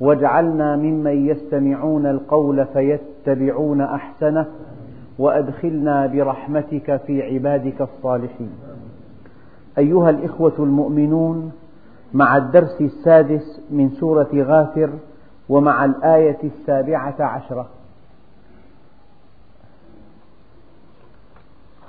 واجعلنا 0.00 0.76
ممن 0.76 1.26
يستمعون 1.26 2.06
القول 2.06 2.66
فيتبعون 2.66 3.80
أحسنه 3.80 4.46
وأدخلنا 5.18 6.06
برحمتك 6.06 6.96
في 7.06 7.22
عبادك 7.22 7.80
الصالحين. 7.80 8.50
أيها 9.78 10.10
الإخوة 10.10 10.52
المؤمنون 10.58 11.52
مع 12.14 12.36
الدرس 12.36 12.80
السادس 12.80 13.60
من 13.70 13.90
سورة 13.90 14.28
غافر 14.34 14.90
ومع 15.48 15.84
الآية 15.84 16.38
السابعة 16.44 17.14
عشرة. 17.18 17.66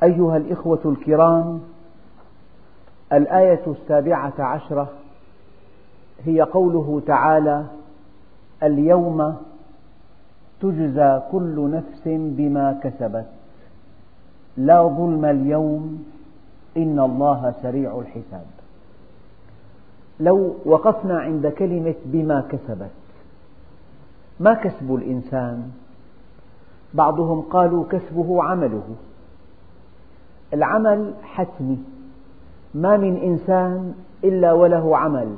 أيها 0.04 0.38
الإخوة 0.38 0.80
الكرام 0.86 1.62
الآية 3.14 3.62
السابعة 3.68 4.34
عشرة 4.40 4.90
هي 6.26 6.42
قوله 6.42 7.02
تعالى 7.08 7.66
اليوم 8.64 9.36
تجزى 10.62 11.22
كل 11.32 11.72
نفس 11.72 12.04
بما 12.06 12.80
كسبت. 12.84 13.26
لا 14.58 14.84
ظلم 14.84 15.26
اليوم 15.26 16.06
إن 16.78 17.00
الله 17.00 17.54
سريع 17.62 18.00
الحساب. 18.00 18.46
لو 20.20 20.56
وقفنا 20.66 21.20
عند 21.20 21.48
كلمة 21.48 21.96
بما 22.06 22.42
كسبت 22.42 22.92
ما 24.40 24.54
كسب 24.54 24.96
الإنسان؟ 24.96 25.72
بعضهم 26.94 27.42
قالوا 27.42 27.84
كسبه 27.90 28.44
عمله. 28.44 28.84
العمل 30.54 31.14
حتمي 31.24 31.78
ما 32.74 32.98
من 32.98 33.18
إنسان 33.18 33.94
إلا 34.24 34.54
وله 34.54 34.98
عمل 34.98 35.36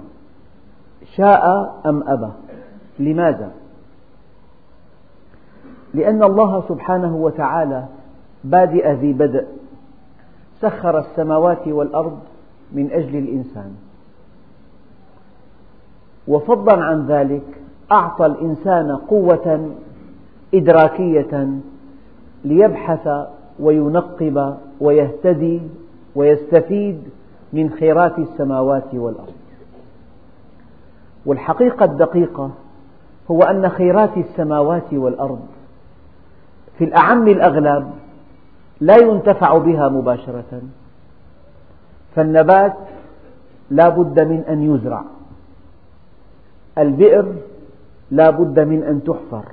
شاء 1.16 1.75
أم 1.86 2.03
أبى. 2.08 2.31
لماذا؟ 3.02 3.52
لأن 5.94 6.23
الله 6.23 6.63
سبحانه 6.69 7.16
وتعالى 7.16 7.85
بادئ 8.43 8.91
ذي 8.91 9.13
بدء 9.13 9.47
سخر 10.61 10.99
السماوات 10.99 11.67
والأرض 11.67 12.19
من 12.71 12.91
أجل 12.91 13.16
الإنسان 13.17 13.75
وفضلا 16.27 16.83
عن 16.83 17.05
ذلك 17.08 17.43
أعطى 17.91 18.25
الإنسان 18.25 18.95
قوة 18.95 19.69
إدراكية 20.53 21.49
ليبحث 22.45 23.09
وينقب 23.59 24.58
ويهتدي 24.81 25.61
ويستفيد 26.15 27.03
من 27.53 27.69
خيرات 27.69 28.19
السماوات 28.19 28.93
والأرض 28.93 29.33
والحقيقة 31.25 31.86
الدقيقة 31.86 32.52
هو 33.31 33.43
أن 33.43 33.69
خيرات 33.69 34.17
السماوات 34.17 34.93
والأرض 34.93 35.39
في 36.77 36.83
الأعم 36.83 37.27
الأغلب 37.27 37.91
لا 38.81 38.97
ينتفع 38.97 39.57
بها 39.57 39.89
مباشرة 39.89 40.61
فالنبات 42.15 42.73
لا 43.71 43.89
بد 43.89 44.20
من 44.20 44.43
أن 44.49 44.75
يزرع. 44.75 45.03
البئر 46.77 47.33
لا 48.11 48.30
بد 48.30 48.59
من 48.59 48.83
أن 48.83 49.03
تحفر. 49.03 49.45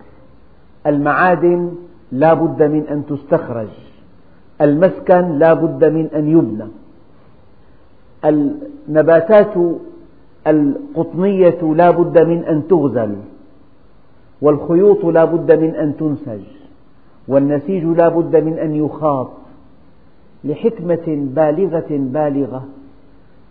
المعادن 0.87 1.73
لا 2.13 2.35
بد 2.35 2.63
من 2.63 2.87
أن 2.91 3.07
تستخرج. 3.07 3.69
المسكن 4.61 5.39
لا 5.39 5.53
بد 5.55 5.85
من 5.85 6.09
أن 6.15 6.29
يبنى. 6.29 6.69
النباتات 8.25 9.55
القطنية 10.47 11.61
لا 11.63 11.91
بد 11.91 12.19
من 12.19 12.45
أن 12.45 12.69
تغزل. 12.69 13.17
والخيوط 14.43 15.05
لا 15.05 15.25
بد 15.25 15.53
من 15.53 15.75
أن 15.75 15.97
تنسج 15.97 16.41
والنسيج 17.29 17.85
لا 17.85 18.09
بد 18.09 18.37
من 18.37 18.59
أن 18.59 18.75
يخاط. 18.75 19.29
لحكمة 20.45 21.29
بالغة 21.35 21.87
بالغة 21.91 22.65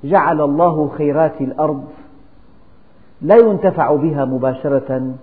جعل 0.03 0.41
الله 0.41 0.87
خيرات 0.87 1.41
الأرض. 1.41 1.83
لا 3.21 3.35
ينتفع 3.35 3.95
بها 3.95 4.25
مباشرة 4.25 5.15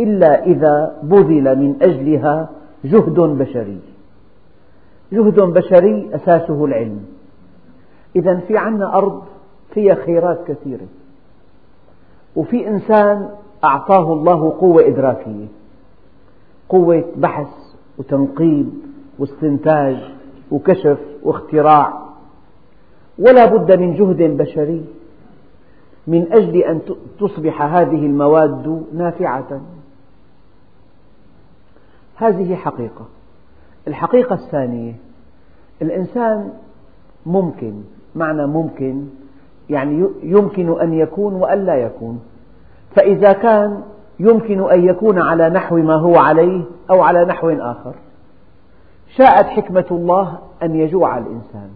إلا 0.00 0.44
إذا 0.44 0.98
بذل 1.02 1.58
من 1.58 1.76
أجلها 1.82 2.50
جهد 2.84 3.20
بشري. 3.20 3.78
جهد 5.12 5.40
بشري 5.40 6.10
أساسه 6.14 6.64
العلم. 6.64 7.00
إذا 8.16 8.36
في 8.36 8.56
عنا 8.56 8.94
أرض 8.94 9.22
فيها 9.74 9.94
خيرات 9.94 10.44
كثيرة. 10.46 10.86
وفي 12.36 12.68
إنسان 12.68 13.28
أعطاه 13.64 14.12
الله 14.12 14.56
قوة 14.60 14.86
إدراكية 14.86 15.46
قوة 16.68 17.04
بحث 17.16 17.48
وتنقيب 17.98 18.70
واستنتاج 19.18 19.96
وكشف 20.50 20.98
واختراع. 21.22 22.02
ولا 23.18 23.46
بد 23.46 23.78
من 23.78 23.94
جهد 23.94 24.36
بشري 24.36 24.84
من 26.06 26.32
أجل 26.32 26.56
أن 26.56 26.80
تصبح 27.20 27.62
هذه 27.62 28.06
المواد 28.06 28.84
نافعة. 28.94 29.60
هذه 32.16 32.54
حقيقة. 32.54 33.06
الحقيقة 33.88 34.34
الثانية 34.34 34.94
الإنسان 35.82 36.52
ممكن 37.26 37.74
معنى 38.14 38.46
ممكن 38.46 39.06
يعني 39.70 40.08
يمكن 40.22 40.80
أن 40.80 40.92
يكون 40.92 41.34
وأن 41.34 41.64
لا 41.64 41.74
يكون. 41.74 42.20
فإذا 42.94 43.32
كان 43.32 43.82
يمكن 44.20 44.70
أن 44.70 44.84
يكون 44.84 45.18
على 45.18 45.50
نحو 45.50 45.76
ما 45.76 45.94
هو 45.94 46.16
عليه 46.16 46.64
أو 46.90 47.02
على 47.02 47.24
نحو 47.24 47.50
آخر. 47.50 47.94
شاءت 49.16 49.46
حكمة 49.46 49.84
الله 49.90 50.38
أن 50.62 50.74
يجوع 50.74 51.18
الإنسان 51.18 51.70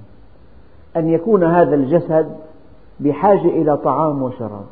أن 0.96 1.08
يكون 1.08 1.44
هذا 1.44 1.74
الجسد 1.74 2.36
بحاجة 3.00 3.48
إلى 3.48 3.76
طعام 3.76 4.22
وشراب. 4.22 4.66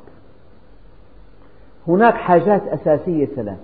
هناك 1.89 2.15
حاجات 2.15 2.63
أساسية 2.69 3.27
ثلاث. 3.27 3.59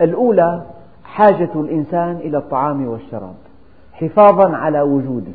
الأولى 0.00 0.62
حاجة 1.04 1.50
الإنسان 1.54 2.16
إلى 2.16 2.38
الطعام 2.38 2.88
والشراب 2.88 3.34
حفاظا 3.92 4.56
على 4.56 4.80
وجوده. 4.82 5.32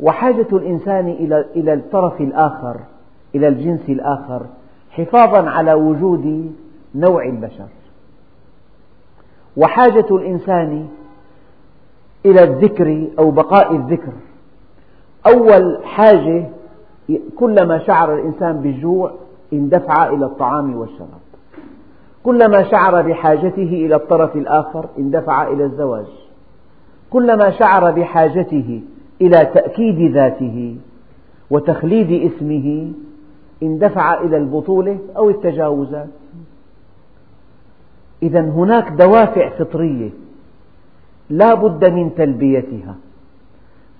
وحاجة 0.00 0.46
الإنسان 0.52 1.08
إلى 1.56 1.74
الطرف 1.74 2.20
الآخر 2.20 2.76
إلى 3.34 3.48
الجنس 3.48 3.88
الآخر 3.88 4.46
حفاظا 4.90 5.50
على 5.50 5.74
وجود 5.74 6.52
نوع 6.94 7.24
البشر. 7.24 7.68
وحاجة 9.56 10.06
الإنسان 10.10 10.88
إلى 12.26 12.42
الذكر 12.42 13.06
أو 13.18 13.30
بقاء 13.30 13.76
الذكر. 13.76 14.12
أول 15.26 15.78
حاجة 15.84 16.46
كلما 17.36 17.78
شعر 17.78 18.14
الإنسان 18.14 18.60
بالجوع 18.60 19.12
اندفع 19.52 20.08
إلى 20.08 20.24
الطعام 20.24 20.76
والشراب. 20.76 21.24
كلما 22.24 22.62
شعر 22.62 23.02
بحاجته 23.02 23.86
إلى 23.86 23.94
الطرف 23.94 24.36
الآخر 24.36 24.86
اندفع 24.98 25.48
إلى 25.48 25.64
الزواج. 25.64 26.06
كلما 27.10 27.50
شعر 27.50 27.90
بحاجته 27.90 28.82
إلى 29.20 29.44
تأكيد 29.54 30.12
ذاته 30.12 30.76
وتخليد 31.50 32.32
اسمه 32.32 32.92
اندفع 33.64 34.20
إلى 34.20 34.36
البطولة 34.36 34.98
أو 35.16 35.30
التجاوزات 35.30 36.08
إذا 38.22 38.40
هناك 38.40 38.92
دوافع 38.92 39.48
فطرية 39.48 40.10
لا 41.30 41.54
بد 41.54 41.84
من 41.84 42.14
تلبيتها. 42.14 42.94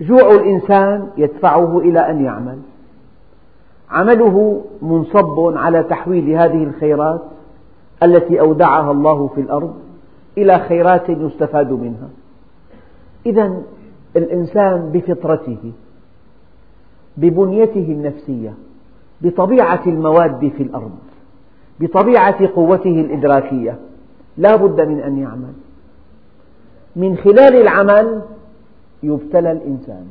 جوع 0.01 0.31
الإنسان 0.31 1.09
يدفعه 1.17 1.79
إلى 1.79 1.99
أن 1.99 2.25
يعمل. 2.25 2.59
عمله 3.89 4.65
منصب 4.81 5.39
على 5.39 5.83
تحويل 5.83 6.29
هذه 6.29 6.63
الخيرات 6.63 7.21
التي 8.03 8.39
أودعها 8.39 8.91
الله 8.91 9.27
في 9.27 9.41
الأرض 9.41 9.75
إلى 10.37 10.59
خيرات 10.59 11.09
يستفاد 11.09 11.71
منها. 11.71 12.09
إذا 13.25 13.61
الإنسان 14.15 14.91
بفطرته 14.93 15.71
ببنيته 17.17 17.91
النفسية 17.91 18.53
بطبيعة 19.21 19.81
المواد 19.87 20.51
في 20.57 20.63
الأرض 20.63 20.97
بطبيعة 21.79 22.47
قوته 22.47 23.01
الإدراكية 23.01 23.79
لا 24.37 24.55
بد 24.55 24.81
من 24.81 24.99
أن 24.99 25.17
يعمل. 25.17 25.53
من 26.95 27.17
خلال 27.17 27.55
العمل 27.55 28.21
يبتلى 29.03 29.51
الإنسان. 29.51 30.05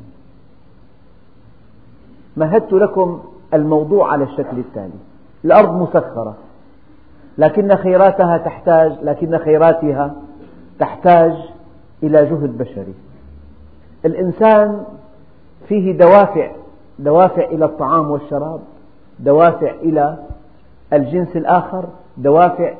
مهدت 2.37 2.73
لكم 2.73 3.19
الموضوع 3.53 4.11
على 4.11 4.23
الشكل 4.23 4.59
التالي. 4.59 4.99
الأرض 5.45 5.81
مسخرة 5.81 6.35
لكن 7.37 7.75
خيراتها 7.75 8.37
تحتاج 8.37 8.91
لكن 9.01 9.37
خيراتها 9.37 10.15
تحتاج 10.79 11.33
إلى 12.03 12.25
جهد 12.25 12.57
بشري. 12.57 12.93
الإنسان 14.05 14.85
فيه 15.67 15.97
دوافع 15.97 16.51
دوافع 16.99 17.43
إلى 17.43 17.65
الطعام 17.65 18.11
والشراب. 18.11 18.59
دوافع 19.19 19.71
إلى 19.71 20.17
الجنس 20.93 21.35
الآخر 21.35 21.85
دوافع 22.17 22.73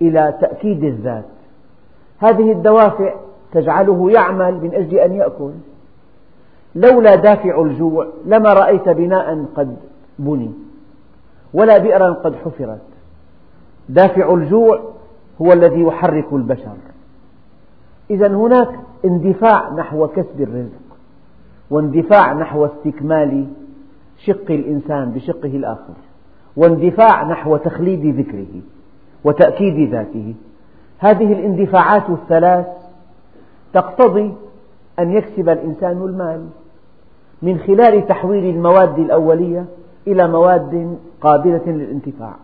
إلى 0.00 0.34
تأكيد 0.40 0.84
الذات. 0.84 1.24
هذه 2.18 2.52
الدوافع 2.52 3.14
تجعله 3.52 4.10
يعمل 4.10 4.54
من 4.54 4.74
أجل 4.74 4.98
أن 4.98 5.12
يأكل. 5.12 5.50
لولا 6.74 7.14
دافع 7.14 7.62
الجوع 7.62 8.06
لما 8.26 8.52
رأيت 8.52 8.88
بناء 8.88 9.44
قد 9.56 9.76
بني 10.18 10.50
ولا 11.54 11.78
بئرا 11.78 12.12
قد 12.12 12.34
حفرت. 12.36 12.80
دافع 13.88 14.34
الجوع 14.34 14.80
هو 15.42 15.52
الذي 15.52 15.80
يحرك 15.80 16.32
البشر. 16.32 16.76
إذا 18.10 18.26
هناك 18.26 18.68
اندفاع 19.04 19.70
نحو 19.70 20.06
كسب 20.06 20.40
الرزق 20.40 20.82
واندفاع 21.70 22.32
نحو 22.32 22.66
استكمال 22.66 23.46
شق 24.26 24.50
الإنسان 24.50 25.10
بشقه 25.10 25.48
الآخر 25.56 25.94
واندفاع 26.56 27.24
نحو 27.24 27.56
تخليد 27.56 28.16
ذكره 28.16 28.62
وتأكيد 29.24 29.90
ذاته. 29.90 30.34
هذه 30.98 31.32
الاندفاعات 31.32 32.10
الثلاث 32.10 32.66
تقتضي 33.72 34.34
أن 34.98 35.12
يكسب 35.12 35.48
الإنسان 35.48 36.02
المال 36.02 36.48
من 37.42 37.58
خلال 37.58 38.06
تحويل 38.06 38.56
المواد 38.56 38.98
الأولية 38.98 39.64
إلى 40.06 40.28
مواد 40.28 40.98
قابلة 41.20 41.62
للانتفاع. 41.66 42.34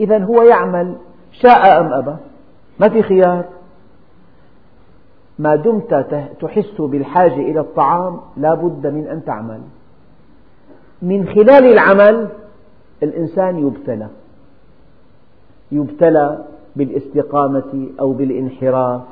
إذا 0.00 0.24
هو 0.24 0.42
يعمل 0.42 0.94
شاء 1.32 1.80
أم 1.80 1.92
أبى؟ 1.92 2.16
ما 2.80 2.88
في 2.88 3.02
خيار. 3.02 3.44
ما 5.38 5.56
دمت 5.56 6.22
تحس 6.40 6.80
بالحاجة 6.80 7.40
إلى 7.40 7.60
الطعام 7.60 8.20
لا 8.36 8.54
بد 8.54 8.86
من 8.86 9.06
أن 9.06 9.24
تعمل. 9.24 9.60
من 11.04 11.26
خلال 11.26 11.72
العمل 11.72 12.28
الإنسان 13.02 13.66
يبتلى. 13.66 14.08
يبتلى 15.72 16.44
بالاستقامة 16.76 17.88
أو 18.00 18.12
بالانحراف. 18.12 19.02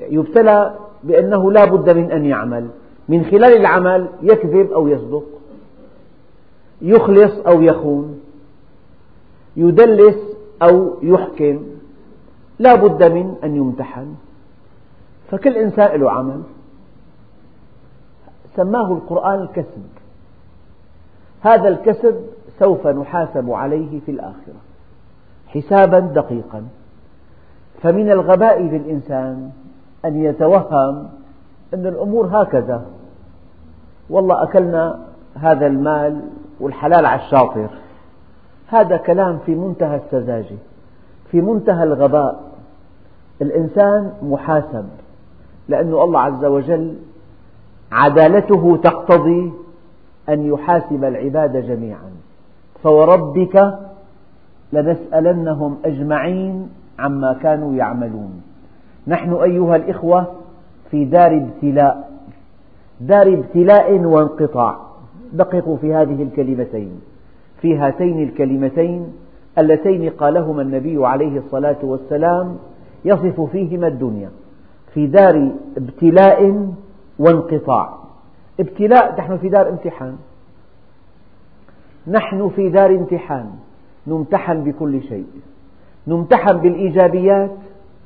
يبتلى 0.00 0.74
بأنه 1.02 1.52
لا 1.52 1.64
بد 1.64 1.96
من 1.96 2.12
أن 2.12 2.24
يعمل. 2.24 2.68
من 3.08 3.24
خلال 3.24 3.56
العمل 3.56 4.06
يكذب 4.22 4.72
أو 4.72 4.88
يصدق. 4.88 5.24
يخلص 6.82 7.38
أو 7.46 7.62
يخون. 7.62 8.20
يدلس 9.56 10.18
أو 10.62 10.96
يحكم. 11.02 11.62
لا 12.58 12.74
بد 12.74 13.02
من 13.02 13.34
أن 13.44 13.56
يمتحن. 13.56 14.14
فكل 15.30 15.56
إنسان 15.56 16.00
له 16.00 16.10
عمل. 16.10 16.42
سماه 18.56 18.92
القرآن 18.92 19.42
الكسب. 19.42 19.99
هذا 21.40 21.68
الكسب 21.68 22.16
سوف 22.58 22.86
نحاسب 22.86 23.50
عليه 23.50 24.00
في 24.00 24.10
الآخرة. 24.10 24.60
حسابا 25.46 25.98
دقيقا. 25.98 26.62
فمن 27.82 28.10
الغباء 28.10 28.66
بالإنسان 28.66 29.50
أن 30.04 30.24
يتوهم 30.24 31.08
أن 31.74 31.86
الأمور 31.86 32.42
هكذا. 32.42 32.86
والله 34.10 34.42
أكلنا 34.42 34.98
هذا 35.34 35.66
المال 35.66 36.20
والحلال 36.60 37.06
على 37.06 37.20
الشاطر. 37.20 37.68
هذا 38.68 38.96
كلام 38.96 39.38
في 39.46 39.54
منتهى 39.54 39.96
السذاجة 39.96 40.56
في 41.30 41.40
منتهى 41.40 41.82
الغباء. 41.82 42.50
الإنسان 43.42 44.12
محاسب 44.22 44.88
لأن 45.68 45.92
الله 45.92 46.20
عز 46.20 46.44
وجل 46.44 46.96
عدالته 47.92 48.76
تقتضي 48.84 49.52
أن 50.30 50.46
يحاسب 50.46 51.04
العباد 51.04 51.56
جميعا. 51.56 52.10
فوربك 52.82 53.78
لنسألنهم 54.72 55.76
أجمعين 55.84 56.68
عما 56.98 57.32
كانوا 57.32 57.74
يعملون. 57.74 58.42
نحن 59.06 59.32
أيها 59.32 59.76
الإخوة 59.76 60.26
في 60.90 61.04
دار 61.04 61.36
ابتلاء. 61.36 62.10
دار 63.00 63.28
ابتلاء 63.28 63.98
وانقطاع. 63.98 64.76
دققوا 65.32 65.76
في 65.76 65.94
هذه 65.94 66.22
الكلمتين. 66.22 67.00
في 67.60 67.76
هاتين 67.76 68.22
الكلمتين 68.22 69.12
اللتين 69.58 70.10
قالهما 70.10 70.62
النبي 70.62 71.06
عليه 71.06 71.38
الصلاة 71.38 71.76
والسلام 71.82 72.56
يصف 73.04 73.40
فيهما 73.40 73.86
الدنيا. 73.86 74.28
في 74.94 75.06
دار 75.06 75.50
ابتلاء 75.76 76.68
وانقطاع. 77.18 77.99
ابتلاء 78.60 79.14
نحن 79.18 79.36
في 79.36 79.48
دار 79.48 79.68
امتحان. 79.68 80.16
نحن 82.06 82.48
في 82.48 82.68
دار 82.68 82.90
امتحان. 82.90 83.50
نمتحن 84.06 84.64
بكل 84.64 85.02
شيء. 85.02 85.26
نمتحن 86.06 86.56
بالإيجابيات 86.58 87.56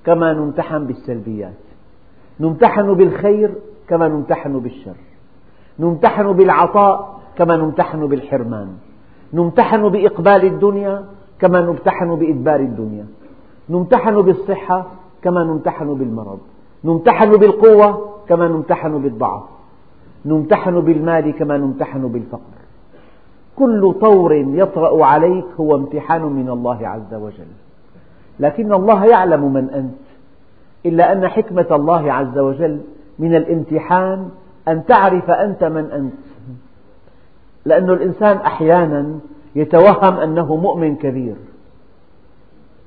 كما 0.05 0.33
نمتحن 0.33 0.87
بالسلبيات. 0.87 1.63
نمتحن 2.41 2.95
بالخير 2.95 3.55
كما 3.89 4.09
نمتحن 4.09 4.59
بالشر. 4.59 4.97
نمتحن 5.79 6.33
بالعطاء 6.33 7.21
كما 7.37 7.57
نمتحن 7.57 8.07
بالحرمان. 8.07 8.69
نمتحن 9.33 9.89
بإقبال 9.89 10.45
الدنيا 10.45 11.05
كما 11.39 11.61
نمتحن 11.61 12.17
بإدبار 12.17 12.61
الدنيا. 12.61 13.07
نمتحن 13.69 14.23
بالصحة 14.23 14.87
كما 15.23 15.45
نمتحن 15.45 15.95
بالمرض. 15.95 16.39
نمتحن 16.85 17.31
بالقوة 17.31 18.11
كما 18.29 18.49
نمتحن 18.49 19.03
بالضعف. 19.03 19.43
نمتحن 20.27 20.81
بالمال 20.81 21.31
كما 21.31 21.59
نمتحن 21.59 22.09
بالفقر. 22.09 22.55
كل 23.57 23.95
طور 24.01 24.33
يطرأ 24.35 25.05
عليك 25.05 25.45
هو 25.61 25.77
امتحان 25.77 26.23
من 26.23 26.49
الله 26.49 26.89
عز 26.89 27.15
وجل. 27.15 27.53
لكن 28.41 28.73
الله 28.73 29.05
يعلم 29.07 29.53
من 29.53 29.71
أنت. 29.71 29.95
إلا 30.87 31.13
أن 31.13 31.29
حكمة 31.29 31.67
الله 31.71 32.13
عز 32.13 32.39
وجل 32.39 32.81
من 33.19 33.35
الامتحان 33.35 34.29
أن 34.69 34.85
تعرف 34.87 35.31
أنت 35.31 35.65
من 35.65 35.91
أنت. 35.91 36.15
لأن 37.65 37.91
الإنسان 37.91 38.37
أحيانا 38.37 39.19
يتوهم 39.57 40.17
أنه 40.17 40.57
مؤمن 40.57 40.97
كبير. 40.97 41.35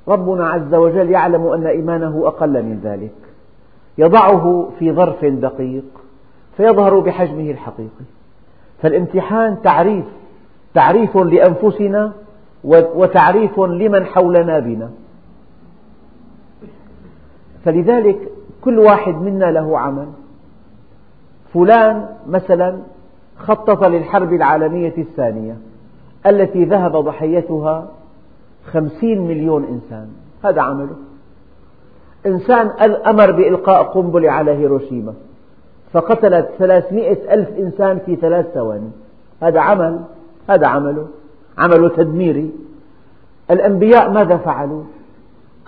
ربنا 0.08 0.50
عز 0.50 0.74
وجل 0.74 1.12
يعلم 1.12 1.48
أن 1.48 1.68
إيمانه 1.68 2.28
أقل 2.28 2.64
من 2.64 2.80
ذلك. 2.84 3.16
يضعه 3.98 4.70
في 4.80 4.92
ظرف 4.92 5.26
دقيق. 5.26 5.86
فيظهر 6.58 7.00
بحجمه 7.00 7.52
الحقيقي. 7.52 8.06
فالامتحان 8.82 9.62
تعريف 9.62 10.06
تعريف 10.74 11.18
لأنفسنا 11.18 12.14
وتعريف 12.64 13.60
لمن 13.60 14.06
حولنا 14.06 14.60
بنا. 14.60 14.90
فلذلك 17.66 18.32
كل 18.62 18.80
واحد 18.80 19.16
منا 19.16 19.52
له 19.52 19.80
عمل. 19.80 20.08
فلان 21.54 22.10
مثلا 22.28 22.80
خطط 23.38 23.84
للحرب 23.84 24.34
العالمية 24.34 24.94
الثانية 24.98 25.58
التي 26.26 26.66
ذهب 26.66 26.96
ضحيتها 26.98 27.88
خمسين 28.66 29.22
مليون 29.22 29.64
إنسان. 29.64 30.08
هذا 30.44 30.62
عمله. 30.62 30.96
إنسان 32.26 32.68
أمر 33.06 33.32
بإلقاء 33.32 33.84
قنبلة 33.84 34.32
على 34.32 34.52
هيروشيما. 34.52 35.14
فقتلت 35.92 36.50
ثلاثمئة 36.60 37.34
ألف 37.34 37.50
إنسان 37.50 38.00
في 38.06 38.16
ثلاث 38.16 38.46
ثواني. 38.54 38.90
هذا 39.42 39.60
عمل 39.60 40.00
هذا 40.50 40.68
عمله 40.68 41.08
عمل 41.58 41.92
تدميري. 41.98 42.52
الأنبياء 43.52 44.12
ماذا 44.12 44.38
فعلوا؟ 44.38 44.84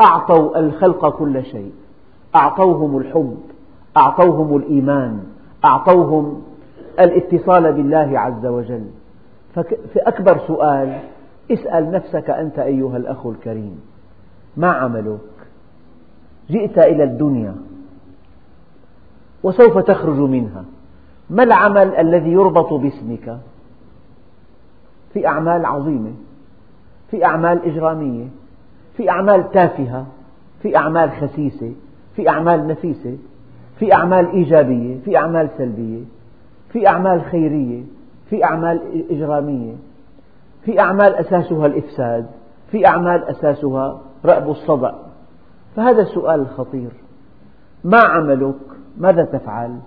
أعطوا 0.01 0.59
الخلق 0.59 1.09
كل 1.09 1.45
شيء. 1.45 1.71
أعطوهم 2.35 2.97
الحب 2.97 3.37
أعطوهم 3.97 4.57
الإيمان 4.57 5.19
أعطوهم 5.65 6.41
الاتصال 6.99 7.73
بالله 7.73 8.19
عز 8.19 8.45
وجل. 8.45 8.85
في 9.93 9.99
أكبر 9.99 10.37
سؤال 10.47 10.99
اسأل 11.51 11.91
نفسك 11.91 12.29
أنت 12.29 12.59
أيها 12.59 12.97
الأخ 12.97 13.25
الكريم 13.25 13.81
ما 14.57 14.71
عملك؟ 14.71 15.19
جئت 16.49 16.77
إلى 16.77 17.03
الدنيا 17.03 17.55
وسوف 19.43 19.77
تخرج 19.77 20.17
منها 20.17 20.65
ما 21.29 21.43
العمل 21.43 21.95
الذي 21.95 22.31
يربط 22.31 22.73
باسمك 22.73 23.37
في 25.13 25.27
أعمال 25.27 25.65
عظيمة 25.65 26.11
في 27.11 27.25
أعمال 27.25 27.65
إجرامية 27.65 28.27
في 28.97 29.09
أعمال 29.09 29.51
تافهة 29.51 30.05
في 30.61 30.77
أعمال 30.77 31.11
خسيسة 31.11 31.73
في 32.15 32.29
أعمال 32.29 32.67
نفيسة 32.67 33.17
في 33.79 33.93
أعمال 33.93 34.31
إيجابية 34.31 34.97
في 35.05 35.17
أعمال 35.17 35.49
سلبية 35.57 36.03
في 36.69 36.87
أعمال 36.87 37.21
خيرية 37.21 37.83
في 38.29 38.43
أعمال 38.43 39.05
إجرامية 39.09 39.73
في 40.65 40.79
أعمال 40.79 41.15
أساسها 41.15 41.65
الإفساد 41.65 42.25
في 42.71 42.87
أعمال 42.87 43.23
أساسها 43.23 44.01
رأب 44.25 44.49
الصدع 44.49 44.91
فهذا 45.75 46.01
السؤال 46.01 46.39
الخطير 46.39 46.91
ما 47.83 47.99
عملك 47.99 48.55
ماذا 48.99 49.23
تفعل؟ 49.23 49.79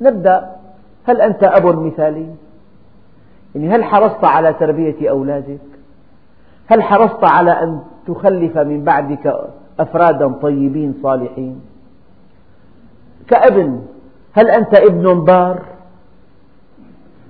نبدأ. 0.00 0.56
هل 1.04 1.20
أنت 1.20 1.44
أب 1.44 1.66
مثالي؟ 1.66 2.26
يعني 3.54 3.68
هل 3.68 3.84
حرصت 3.84 4.24
على 4.24 4.52
تربية 4.52 5.10
أولادك؟ 5.10 5.58
هل 6.66 6.82
حرصت 6.82 7.24
على 7.24 7.50
أن 7.50 7.80
تخلف 8.06 8.58
من 8.58 8.84
بعدك 8.84 9.34
أفرادا 9.80 10.28
طيبين 10.28 10.94
صالحين؟ 11.02 11.60
كابن 13.28 13.82
هل 14.32 14.50
أنت 14.50 14.74
ابن 14.74 15.24
بار؟ 15.24 15.62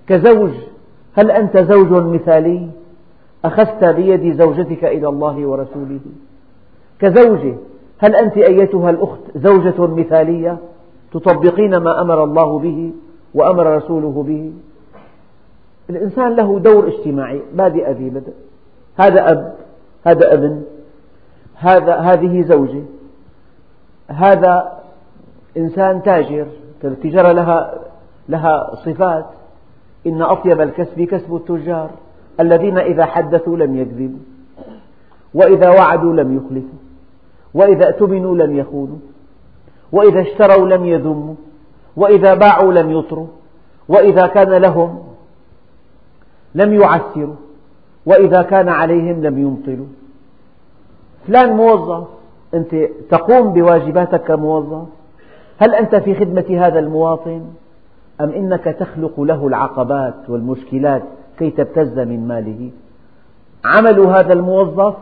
كزوج 0.06 0.52
هل 1.14 1.30
أنت 1.30 1.58
زوج 1.58 1.92
مثالي؟ 1.92 2.70
أخذت 3.44 3.84
بيد 3.84 4.36
زوجتك 4.36 4.84
إلى 4.84 5.08
الله 5.08 5.46
ورسوله؟ 5.46 6.00
كزوجة 6.98 7.54
هل 8.02 8.16
أنت 8.16 8.36
أيتها 8.36 8.90
الأخت 8.90 9.20
زوجة 9.36 9.86
مثالية؟ 9.86 10.58
تطبقين 11.12 11.76
ما 11.76 12.00
أمر 12.00 12.24
الله 12.24 12.58
به 12.58 12.92
وأمر 13.34 13.76
رسوله 13.76 14.22
به. 14.22 14.52
الإنسان 15.90 16.36
له 16.36 16.58
دور 16.58 16.88
اجتماعي. 16.88 17.42
بادئ 17.54 17.92
ذي 17.92 18.10
بدء 18.10 18.32
هذا 18.96 19.30
أب 19.30 19.54
هذا 20.06 20.34
ابن 20.34 20.62
هذا 21.54 21.94
هذه 21.96 22.42
زوجة. 22.42 22.82
هذا 24.08 24.78
إنسان 25.56 26.02
تاجر. 26.02 26.46
التجارة 26.84 27.32
لها 27.32 27.74
لها 28.28 28.74
صفات. 28.74 29.26
إن 30.06 30.22
أطيب 30.22 30.60
الكسب 30.60 31.00
كسب 31.02 31.36
التجار. 31.36 31.90
الذين 32.40 32.78
إذا 32.78 33.04
حدثوا 33.04 33.56
لم 33.56 33.76
يكذبوا. 33.76 34.18
وإذا 35.34 35.68
وعدوا 35.68 36.12
لم 36.12 36.36
يخلفوا. 36.36 36.81
وإذا 37.54 37.86
اؤتمنوا 37.86 38.36
لم 38.36 38.56
يخونوا 38.56 38.98
وإذا 39.92 40.20
اشتروا 40.20 40.68
لم 40.68 40.86
يذموا 40.86 41.34
وإذا 41.96 42.34
باعوا 42.34 42.72
لم 42.72 42.90
يطروا 42.90 43.26
وإذا 43.88 44.26
كان 44.26 44.48
لهم 44.48 45.02
لم 46.54 46.74
يعسروا 46.74 47.34
وإذا 48.06 48.42
كان 48.42 48.68
عليهم 48.68 49.22
لم 49.22 49.38
يمطلوا 49.38 49.86
فلان 51.26 51.56
موظف 51.56 52.06
أنت 52.54 52.74
تقوم 53.10 53.52
بواجباتك 53.52 54.22
كموظف 54.22 54.86
هل 55.58 55.74
أنت 55.74 55.96
في 55.96 56.14
خدمة 56.14 56.66
هذا 56.66 56.78
المواطن؟ 56.78 57.42
أم 58.20 58.30
إنك 58.30 58.64
تخلق 58.64 59.20
له 59.20 59.46
العقبات 59.46 60.14
والمشكلات 60.28 61.02
كي 61.38 61.50
تبتز 61.50 61.98
من 61.98 62.28
ماله؟ 62.28 62.70
عمل 63.64 64.00
هذا 64.00 64.32
الموظف 64.32 64.94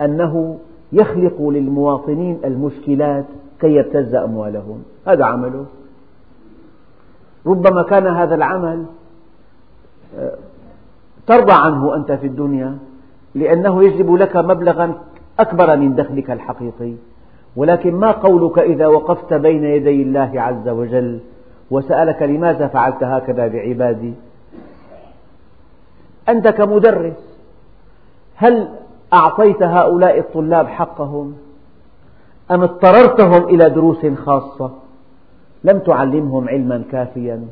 أنه 0.00 0.58
يخلق 0.94 1.48
للمواطنين 1.48 2.40
المشكلات 2.44 3.24
كي 3.60 3.74
يبتز 3.74 4.14
أموالهم. 4.14 4.82
هذا 5.06 5.24
عمله. 5.24 5.66
ربما 7.46 7.82
كان 7.82 8.06
هذا 8.06 8.34
العمل 8.34 8.84
آه، 10.18 10.36
ترضى 11.26 11.52
عنه 11.52 11.96
أنت 11.96 12.12
في 12.12 12.26
الدنيا 12.26 12.78
لأنه 13.34 13.84
يجلب 13.84 14.14
لك 14.14 14.36
مبلغا 14.36 14.94
أكبر 15.38 15.76
من 15.76 15.94
دخلك 15.94 16.30
الحقيقي. 16.30 16.92
ولكن 17.56 17.94
ما 17.94 18.10
قولك 18.10 18.58
إذا 18.58 18.86
وقفت 18.86 19.34
بين 19.34 19.64
يدي 19.64 20.02
الله 20.02 20.32
عز 20.36 20.68
وجل 20.68 21.20
وسألك 21.70 22.22
لماذا 22.22 22.66
فعلت 22.66 23.04
هكذا 23.04 23.48
بعبادي؟ 23.48 24.14
أنت 26.28 26.48
كمدرس 26.48 27.38
هل 28.36 28.68
أعطيت 29.14 29.62
هؤلاء 29.62 30.18
الطلاب 30.18 30.66
حقهم؟ 30.66 31.34
أم 32.50 32.62
اضطررتهم 32.62 33.44
إلى 33.44 33.70
دروس 33.70 34.06
خاصة؟ 34.06 34.70
لم 35.64 35.78
تعلمهم 35.78 36.48
علما 36.48 36.82
كافيا؟ 36.92 37.46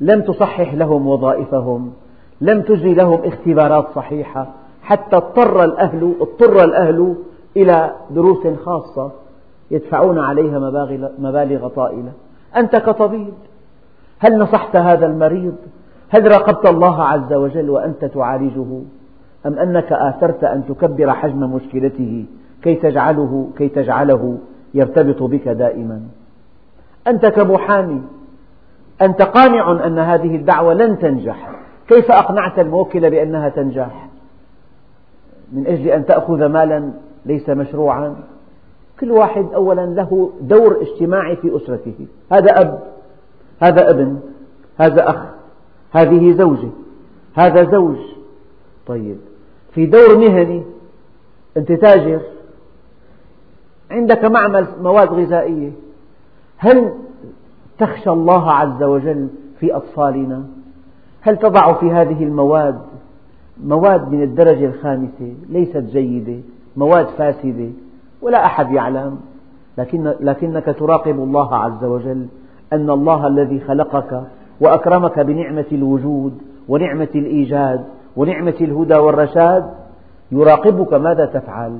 لم 0.00 0.20
تصحح 0.20 0.74
لهم 0.74 1.06
وظائفهم؟ 1.06 1.92
لم 2.40 2.62
تجري 2.62 2.94
لهم 2.94 3.20
اختبارات 3.24 3.86
صحيحة؟ 3.94 4.46
حتى 4.82 5.16
اضطر 5.16 5.64
الأهل 5.64 6.14
اضطر 6.20 6.64
الأهل 6.64 7.14
إلى 7.56 7.92
دروس 8.10 8.46
خاصة 8.64 9.10
يدفعون 9.70 10.18
عليها 10.18 10.58
مبالغ 11.18 11.68
طائلة؟ 11.68 12.12
أنت 12.56 12.76
كطبيب 12.76 13.34
هل 14.18 14.38
نصحت 14.38 14.76
هذا 14.76 15.06
المريض؟ 15.06 15.56
هل 16.08 16.32
راقبت 16.32 16.66
الله 16.66 17.02
عز 17.02 17.32
وجل 17.32 17.70
وأنت 17.70 18.04
تعالجه؟ 18.04 18.80
أم 19.46 19.58
أنك 19.58 19.92
آثرت 19.92 20.44
أن 20.44 20.66
تكبر 20.68 21.12
حجم 21.12 21.54
مشكلته 21.54 22.24
كي 22.62 22.74
تجعله, 22.74 23.50
كي 23.58 23.68
تجعله 23.68 24.38
يرتبط 24.74 25.22
بك 25.22 25.48
دائما؟ 25.48 26.02
أنت 27.06 27.26
كمحامي 27.26 28.02
أنت 29.02 29.22
قانع 29.22 29.86
أن 29.86 29.98
هذه 29.98 30.36
الدعوة 30.36 30.74
لن 30.74 30.98
تنجح. 30.98 31.50
كيف 31.88 32.10
أقنعت 32.10 32.58
الموكل 32.58 33.10
بأنها 33.10 33.48
تنجح؟ 33.48 34.08
من 35.52 35.66
أجل 35.66 35.88
أن 35.88 36.06
تأخذ 36.06 36.46
مالا 36.46 36.92
ليس 37.26 37.48
مشروعا. 37.48 38.16
كل 39.00 39.10
واحد 39.10 39.46
أولا 39.54 39.86
له 39.86 40.32
دور 40.40 40.82
اجتماعي 40.82 41.36
في 41.36 41.56
أسرته. 41.56 42.06
هذا 42.32 42.60
أب 42.60 42.80
هذا 43.62 43.90
ابن 43.90 44.20
هذا 44.78 45.10
أخ 45.10 45.16
هذه 45.92 46.32
زوجة 46.32 46.68
هذا 47.34 47.70
زوج. 47.70 47.98
طيب. 48.86 49.16
في 49.76 49.86
دور 49.86 50.18
مهني 50.18 50.62
أنت 51.56 51.72
تاجر 51.72 52.20
عندك 53.90 54.24
معمل 54.24 54.66
مواد 54.82 55.08
غذائية 55.08 55.70
هل 56.56 56.92
تخشى 57.78 58.10
الله 58.10 58.52
عز 58.52 58.82
وجل 58.82 59.28
في 59.60 59.76
أطفالنا؟ 59.76 60.44
هل 61.20 61.36
تضع 61.36 61.72
في 61.72 61.90
هذه 61.90 62.24
المواد 62.24 62.78
مواد 63.64 64.12
من 64.12 64.22
الدرجة 64.22 64.66
الخامسة 64.66 65.34
ليست 65.48 65.76
جيدة 65.76 66.40
مواد 66.76 67.06
فاسدة 67.06 67.68
ولا 68.22 68.46
أحد 68.46 68.72
يعلم؟ 68.72 69.18
لكن 69.78 70.14
لكنك 70.20 70.76
تراقب 70.78 71.18
الله 71.18 71.54
عز 71.54 71.84
وجل 71.84 72.26
أن 72.72 72.90
الله 72.90 73.26
الذي 73.26 73.60
خلقك 73.60 74.22
وأكرمك 74.60 75.18
بنعمة 75.18 75.66
الوجود 75.72 76.38
ونعمة 76.68 77.08
الإيجاد 77.14 77.84
ونعمة 78.16 78.54
الهدى 78.60 78.94
والرشاد 78.94 79.70
يراقبك 80.32 80.92
ماذا 80.92 81.26
تفعل. 81.26 81.78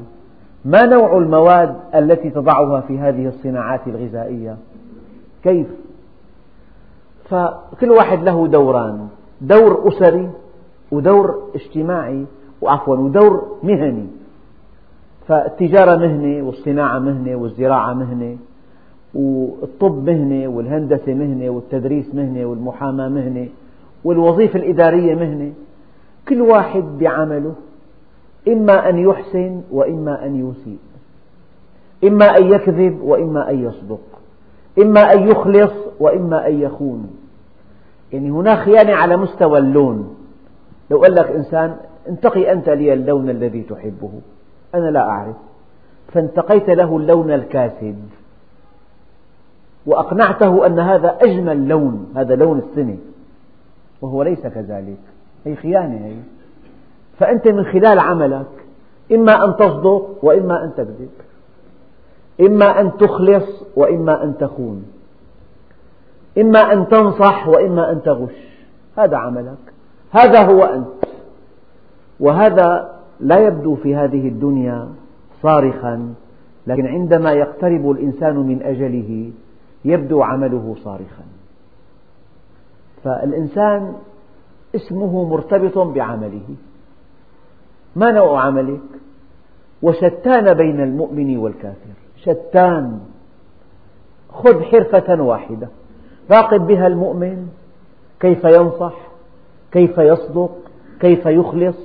ما 0.65 0.87
نوع 0.87 1.19
المواد 1.19 1.77
التي 1.95 2.31
تضعها 2.31 2.81
في 2.81 2.99
هذه 2.99 3.29
الصناعات 3.29 3.81
الغذائية؟ 3.87 4.57
كيف؟ 5.43 5.67
فكل 7.25 7.91
واحد 7.91 8.23
له 8.23 8.47
دوران. 8.47 9.09
دور 9.41 9.89
أسري 9.89 10.31
ودور 10.93 11.51
اجتماعي 11.55 12.25
وعفوا 12.61 12.97
ودور 12.97 13.57
مهني. 13.63 14.07
فالتجارة 15.29 15.97
مهنة 15.97 16.47
والصناعة 16.47 16.99
مهنة 16.99 17.37
والزراعة 17.37 17.95
مهنة 17.95 18.37
والطب 19.15 20.05
مهنة 20.05 20.49
والهندسة 20.49 21.15
مهنة 21.15 21.51
والتدريس 21.51 22.15
مهنة 22.15 22.47
والمحاماة 22.47 23.09
مهنة 23.09 23.49
والوظيفة 24.05 24.59
الإدارية 24.59 25.15
مهنة. 25.15 25.53
كل 26.29 26.41
واحد 26.43 26.85
بعمله 26.99 27.55
إما 28.49 28.89
أن 28.89 28.99
يحسن 28.99 29.63
وإما 29.71 30.27
أن 30.27 30.51
يسيء. 30.51 30.79
إما 32.05 32.37
أن 32.39 32.53
يكذب 32.53 33.01
وإما 33.03 33.51
أن 33.51 33.65
يصدق. 33.65 34.01
إما 34.79 35.13
أن 35.13 35.29
يخلص 35.29 35.73
وإما 36.01 36.47
أن 36.47 36.61
يخون. 36.61 37.11
يعني 38.13 38.31
هناك 38.31 38.59
خيانة 38.59 38.95
على 38.95 39.17
مستوى 39.17 39.59
اللون. 39.59 40.17
لو 40.91 41.03
قال 41.03 41.15
لك 41.15 41.31
إنسان 41.31 41.77
انتقي 42.09 42.53
أنت 42.53 42.69
لي 42.69 42.93
اللون 42.93 43.31
الذي 43.31 43.63
تحبه. 43.63 44.11
أنا 44.75 44.91
لا 44.91 45.01
أعرف. 45.01 45.37
فانتقيت 46.13 46.71
له 46.71 46.97
اللون 46.97 47.31
الكاسد 47.31 47.99
وأقنعته 49.87 50.67
أن 50.67 50.79
هذا 50.79 51.19
أجمل 51.23 51.69
لون 51.69 52.13
هذا 52.17 52.35
لون 52.35 52.59
السنة. 52.59 52.97
وهو 54.03 54.23
ليس 54.23 54.47
كذلك. 54.47 55.16
هي 55.47 55.57
خيانة 55.57 56.07
هي. 56.07 56.17
فأنت 57.19 57.49
من 57.49 57.65
خلال 57.65 57.99
عملك 57.99 58.47
إما 59.13 59.45
أن 59.45 59.57
تصدق 59.57 60.19
وإما 60.23 60.65
أن 60.65 60.75
تكذب. 60.77 61.11
إما 62.41 62.81
أن 62.81 62.97
تخلص 62.97 63.65
وإما 63.77 64.25
أن 64.25 64.39
تخون. 64.39 64.85
إما 66.39 66.73
أن 66.73 66.89
تنصح 66.89 67.49
وإما 67.49 67.93
أن 67.93 68.03
تغش. 68.03 68.57
هذا 68.97 69.17
عملك. 69.17 69.59
هذا 70.11 70.43
هو 70.43 70.65
أنت. 70.65 71.05
وهذا 72.21 72.97
لا 73.21 73.39
يبدو 73.39 73.75
في 73.75 73.97
هذه 73.97 74.29
الدنيا 74.29 74.89
صارخا 75.43 76.15
لكن 76.67 76.87
عندما 76.87 77.33
يقترب 77.33 77.91
الإنسان 77.91 78.37
من 78.37 78.63
أجله 78.63 79.31
يبدو 79.85 80.23
عمله 80.23 80.77
صارخا. 80.85 81.25
فالإنسان 83.05 83.95
اسمه 84.75 85.29
مرتبط 85.29 85.79
بعمله. 85.79 86.49
ما 87.97 88.11
نوع 88.11 88.41
عملك؟ 88.41 88.81
وشتان 89.83 90.55
بين 90.55 90.81
المؤمن 90.81 91.37
والكافر. 91.37 91.97
شتان. 92.17 93.01
خذ 94.31 94.63
حرفة 94.63 95.23
واحدة. 95.23 95.69
راقب 96.31 96.67
بها 96.67 96.87
المؤمن. 96.87 97.49
كيف 98.21 98.45
ينصح؟ 98.45 98.95
كيف 99.73 99.99
يصدق؟ 99.99 100.51
كيف 101.01 101.27
يخلص؟ 101.27 101.77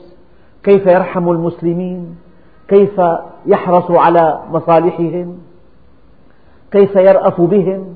كيف 0.64 0.86
يرحم 0.86 1.30
المسلمين؟ 1.30 2.16
كيف 2.68 3.02
يحرص 3.46 3.92
على 3.92 4.42
مصالحهم؟ 4.52 5.38
كيف 6.72 6.96
يرأف 6.96 7.42
بهم؟ 7.42 7.96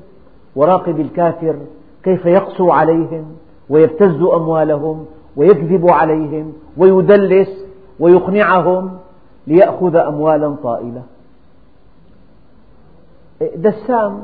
وراقب 0.56 1.00
الكافر 1.00 1.56
كيف 2.02 2.26
يقسو 2.26 2.70
عليهم؟ 2.70 3.36
ويبتز 3.70 4.22
أموالهم 4.22 5.06
ويكذب 5.36 5.90
عليهم 5.90 6.52
ويدلس 6.76 7.48
ويقنعهم 8.00 8.98
ليأخذ 9.46 9.96
أموالا 9.96 10.56
طائلة. 10.62 11.02
دسام 13.56 14.22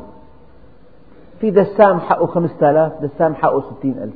في 1.41 1.51
دسام 1.51 2.01
حقه 2.01 2.27
خمسة 2.27 2.71
آلاف 2.71 2.93
دسام 3.03 3.35
حقه 3.35 3.61
ستين 3.61 3.99
ألف. 3.99 4.15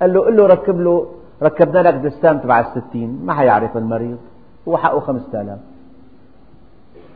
قال 0.00 0.14
له 0.14 0.20
قل 0.20 0.36
له 0.36 0.46
ركب 0.46 0.80
له 0.80 1.06
ركبنا 1.42 1.78
لك 1.78 1.94
دسام 1.94 2.38
تبع 2.38 2.60
الستين 2.60 3.20
ما 3.24 3.34
حيعرف 3.34 3.76
المريض 3.76 4.18
هو 4.68 4.76
حقه 4.76 5.00
خمسة 5.00 5.40
آلاف. 5.40 5.58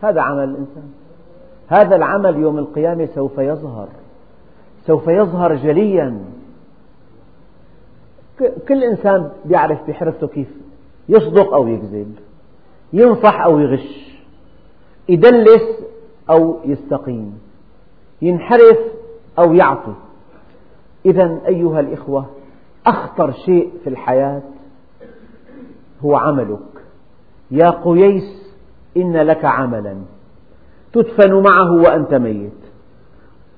هذا 0.02 0.20
عمل 0.20 0.44
الإنسان. 0.44 0.92
هذا 1.68 1.96
العمل 1.96 2.36
يوم 2.36 2.58
القيامة 2.58 3.08
سوف 3.14 3.38
يظهر. 3.38 3.88
سوف 4.86 5.08
يظهر 5.08 5.54
جليا. 5.54 6.18
كل 8.68 8.84
إنسان 8.84 9.30
يعرف 9.50 9.78
بحرفته 9.88 10.26
كيف. 10.26 10.48
يصدق 11.08 11.54
أو 11.54 11.68
يكذب. 11.68 12.14
ينصح 12.92 13.40
أو 13.40 13.58
يغش. 13.58 14.18
يدلس 15.08 15.84
أو 16.30 16.58
يستقيم. 16.64 17.38
ينحرف 18.22 18.78
أو 19.38 19.54
يعطي. 19.54 19.94
إذا 21.06 21.40
أيها 21.46 21.80
الإخوة 21.80 22.26
أخطر 22.86 23.32
شيء 23.32 23.72
في 23.84 23.90
الحياة 23.90 24.42
هو 26.00 26.16
عملك. 26.16 26.58
يا 27.50 27.70
قييس 27.70 28.54
إن 28.96 29.16
لك 29.16 29.44
عملا. 29.44 29.96
تدفن 30.92 31.42
معه 31.42 31.72
وأنت 31.72 32.14
ميت. 32.14 32.52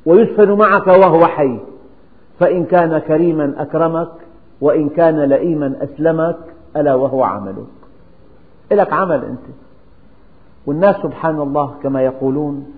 ويدفن 0.07 0.53
معك 0.53 0.87
وهو 0.87 1.27
حي. 1.27 1.59
فإن 2.39 2.65
كان 2.65 2.99
كريما 2.99 3.55
أكرمك 3.59 4.13
وإن 4.61 4.89
كان 4.89 5.21
لئيما 5.21 5.77
أسلمك 5.81 6.39
ألا 6.77 6.95
وهو 6.95 7.23
عملك. 7.23 7.67
لك 8.73 8.93
عمل 8.93 9.25
أنت. 9.25 9.57
والناس 10.67 10.97
سبحان 10.97 11.41
الله 11.41 11.75
كما 11.83 12.03
يقولون 12.03 12.73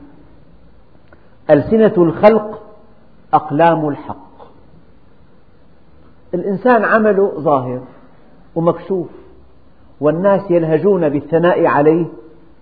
ألسنة 1.50 1.94
الخلق 1.96 2.62
أقلام 3.34 3.88
الحق. 3.88 4.32
الإنسان 6.34 6.84
عمله 6.84 7.32
ظاهر 7.40 7.80
ومكشوف 8.54 9.08
والناس 10.00 10.50
يلهجون 10.50 11.08
بالثناء 11.08 11.66
عليه 11.66 12.06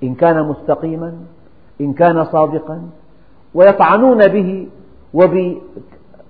إن 0.03 0.15
كان 0.15 0.49
مستقيما 0.49 1.15
إن 1.81 1.93
كان 1.93 2.25
صادقا 2.25 2.83
ويطعنون 3.55 4.29
به 4.29 4.69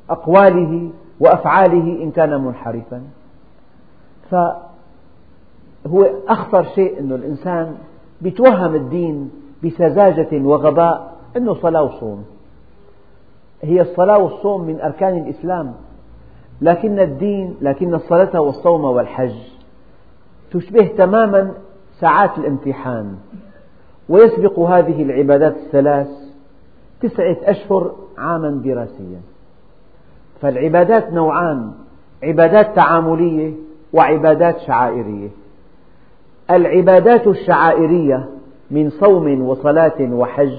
وبأقواله 0.09 0.91
وأفعاله 1.21 2.03
إن 2.03 2.11
كان 2.11 2.45
منحرفا. 2.45 3.03
فهو 4.31 4.61
أخطر 6.29 6.65
شيء 6.65 7.01
أن 7.01 7.13
الإنسان 7.13 7.75
يتوهم 8.23 8.75
الدين 8.75 9.31
بسذاجة 9.65 10.29
وغباء 10.33 11.13
أنه 11.37 11.55
صلاة 11.55 11.83
وصوم. 11.83 12.25
هي 13.63 13.81
الصلاة 13.81 14.19
والصوم 14.19 14.65
من 14.65 14.81
أركان 14.81 15.19
الإسلام 15.19 15.75
لكن 16.61 17.01
الدين 17.01 17.57
لكن 17.61 17.95
الصلاة 17.95 18.41
والصوم 18.41 18.85
والحج 18.85 19.37
تشبه 20.53 20.87
تماما 20.87 21.53
ساعات 22.01 22.39
الامتحان. 22.39 23.17
ويسبق 24.09 24.59
هذه 24.59 25.03
العبادات 25.03 25.57
الثلاث 25.57 26.09
تسعة 27.01 27.37
أشهر 27.43 27.95
عاما 28.19 28.51
دراسيا. 28.51 29.21
فالعبادات 30.41 31.13
نوعان 31.13 31.73
عبادات 32.23 32.77
تعاملية 32.77 33.53
وعبادات 33.93 34.59
شعائرية. 34.59 35.29
العبادات 36.51 37.27
الشعائرية 37.27 38.29
من 38.71 38.91
صوم 38.91 39.43
وصلاة 39.43 40.01
وحج 40.01 40.59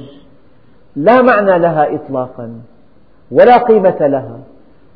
لا 0.95 1.21
معنى 1.21 1.59
لها 1.59 1.95
إطلاقا 1.95 2.61
ولا 3.31 3.57
قيمة 3.57 4.07
لها 4.07 4.39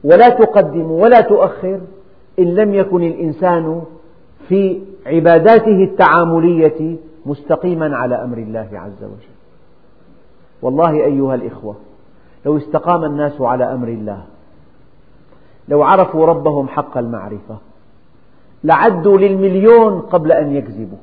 ولا 0.04 0.30
تقدم 0.30 0.92
ولا 0.92 1.22
تؤخر 1.22 1.80
إن 2.40 2.56
لم 2.56 2.74
يكن 2.74 3.04
الإنسان 3.04 3.82
في 4.48 4.82
عباداته 5.06 5.84
التعاملية 5.84 6.96
مستقيما 7.26 7.98
على 7.98 8.24
أمر 8.24 8.38
الله 8.38 8.68
عز 8.74 9.04
وجل. 9.04 9.36
والله 10.62 10.92
أيها 10.92 11.36
الإخوة 11.36 11.76
لو 12.46 12.58
استقام 12.58 13.04
الناس 13.04 13.42
على 13.42 13.74
أمر 13.74 13.88
الله 13.88 14.24
لو 15.68 15.84
عرفوا 15.84 16.26
ربهم 16.26 16.68
حق 16.68 16.98
المعرفة. 16.98 17.58
لعدوا 18.64 19.18
للمليون 19.18 20.00
قبل 20.00 20.32
أن 20.32 20.56
يكذبوا. 20.56 20.98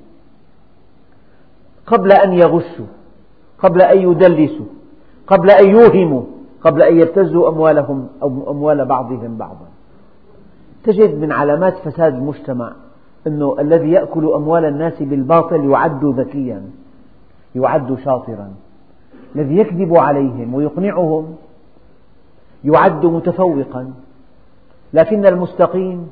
قبل 1.87 2.13
أن 2.13 2.33
يغشوا. 2.33 2.87
قبل 3.59 3.83
أن 3.83 3.99
يدلسوا. 3.99 4.67
قبل 5.27 5.51
أن 5.51 5.71
يوهموا. 5.71 6.23
قبل 6.63 6.83
أن 6.83 6.97
يبتزوا 6.97 7.49
أموالهم 7.49 8.09
أو 8.23 8.51
أموال 8.51 8.85
بعضهم 8.85 9.37
بعضا. 9.37 9.67
تجد 10.85 11.21
من 11.21 11.33
علامات 11.33 11.75
فساد 11.77 12.15
المجتمع 12.15 12.73
أنه 13.27 13.57
الذي 13.59 13.91
يأكل 13.91 14.33
أموال 14.33 14.65
الناس 14.65 15.03
بالباطل 15.03 15.71
يعد 15.71 16.05
ذكيا. 16.05 16.63
يعد 17.55 17.99
شاطرا. 18.05 18.51
الذي 19.37 19.57
يكذب 19.57 19.97
عليهم 19.97 20.55
ويقنعهم. 20.55 21.35
يعد 22.65 23.07
متفوقا. 23.07 23.93
لكن 24.93 25.27
المستقيم 25.27 26.11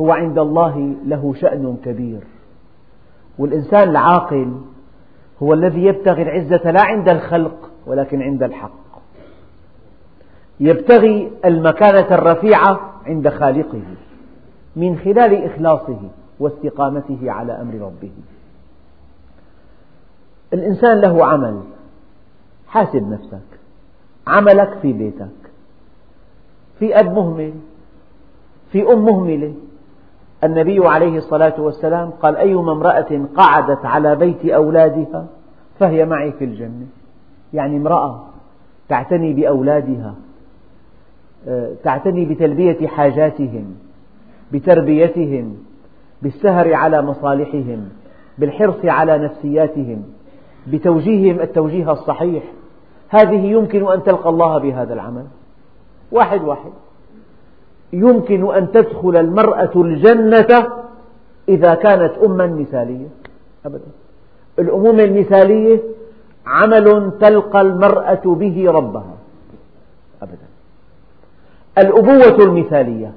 هو 0.00 0.12
عند 0.12 0.38
الله 0.38 0.94
له 1.06 1.34
شأن 1.40 1.76
كبير. 1.84 2.20
والإنسان 3.38 3.88
العاقل 3.88 4.60
هو 5.42 5.54
الذي 5.54 5.84
يبتغي 5.84 6.22
العزة 6.22 6.70
لا 6.70 6.82
عند 6.82 7.08
الخلق 7.08 7.70
ولكن 7.86 8.22
عند 8.22 8.42
الحق. 8.42 8.82
يبتغي 10.60 11.32
المكانة 11.44 12.14
الرفيعة 12.14 12.92
عند 13.06 13.28
خالقه 13.28 13.82
من 14.76 14.98
خلال 14.98 15.44
إخلاصه 15.44 16.00
واستقامته 16.40 17.30
على 17.30 17.52
أمر 17.52 17.74
ربه. 17.74 18.12
الإنسان 20.52 21.00
له 21.00 21.26
عمل 21.26 21.60
حاسب 22.66 23.10
نفسك 23.10 23.58
عملك 24.26 24.78
في 24.82 24.92
بيتك 24.92 25.28
في 26.78 27.00
أب 27.00 27.12
مهمل 27.12 27.54
في 28.72 28.92
أم 28.92 29.04
مهملة. 29.04 29.54
النبي 30.44 30.86
عليه 30.86 31.16
الصلاة 31.16 31.60
والسلام 31.60 32.10
قال 32.10 32.36
أيما 32.36 32.72
امرأة 32.72 33.26
قعدت 33.36 33.84
على 33.84 34.16
بيت 34.16 34.44
أولادها 34.44 35.26
فهي 35.78 36.04
معي 36.04 36.32
في 36.32 36.44
الجنة. 36.44 36.86
يعني 37.52 37.76
امرأة 37.76 38.24
تعتني 38.88 39.32
بأولادها 39.32 40.14
تعتني 41.84 42.24
بتلبية 42.24 42.86
حاجاتهم 42.86 43.74
بتربيتهم 44.52 45.56
بالسهر 46.22 46.74
على 46.74 47.02
مصالحهم 47.02 47.88
بالحرص 48.38 48.84
على 48.84 49.18
نفسياتهم 49.18 50.02
بتوجيههم 50.66 51.40
التوجيه 51.40 51.92
الصحيح. 51.92 52.42
هذه 53.08 53.46
يمكن 53.46 53.92
أن 53.92 54.02
تلقى 54.02 54.30
الله 54.30 54.58
بهذا 54.58 54.94
العمل. 54.94 55.24
واحد 56.12 56.42
واحد. 56.42 56.70
يمكن 57.92 58.54
أن 58.54 58.72
تدخل 58.72 59.16
المرأة 59.16 59.70
الجنة 59.76 60.68
إذا 61.48 61.74
كانت 61.74 62.12
أما 62.24 62.46
مثالية. 62.46 63.08
أبدا. 63.66 63.90
الأمومة 64.58 65.04
المثالية 65.04 65.82
عمل 66.46 67.12
تلقى 67.20 67.60
المرأة 67.60 68.22
به 68.24 68.70
ربها. 68.70 69.14
أبدا. 70.22 70.46
الأبوة 71.78 72.44
المثالية 72.44 73.12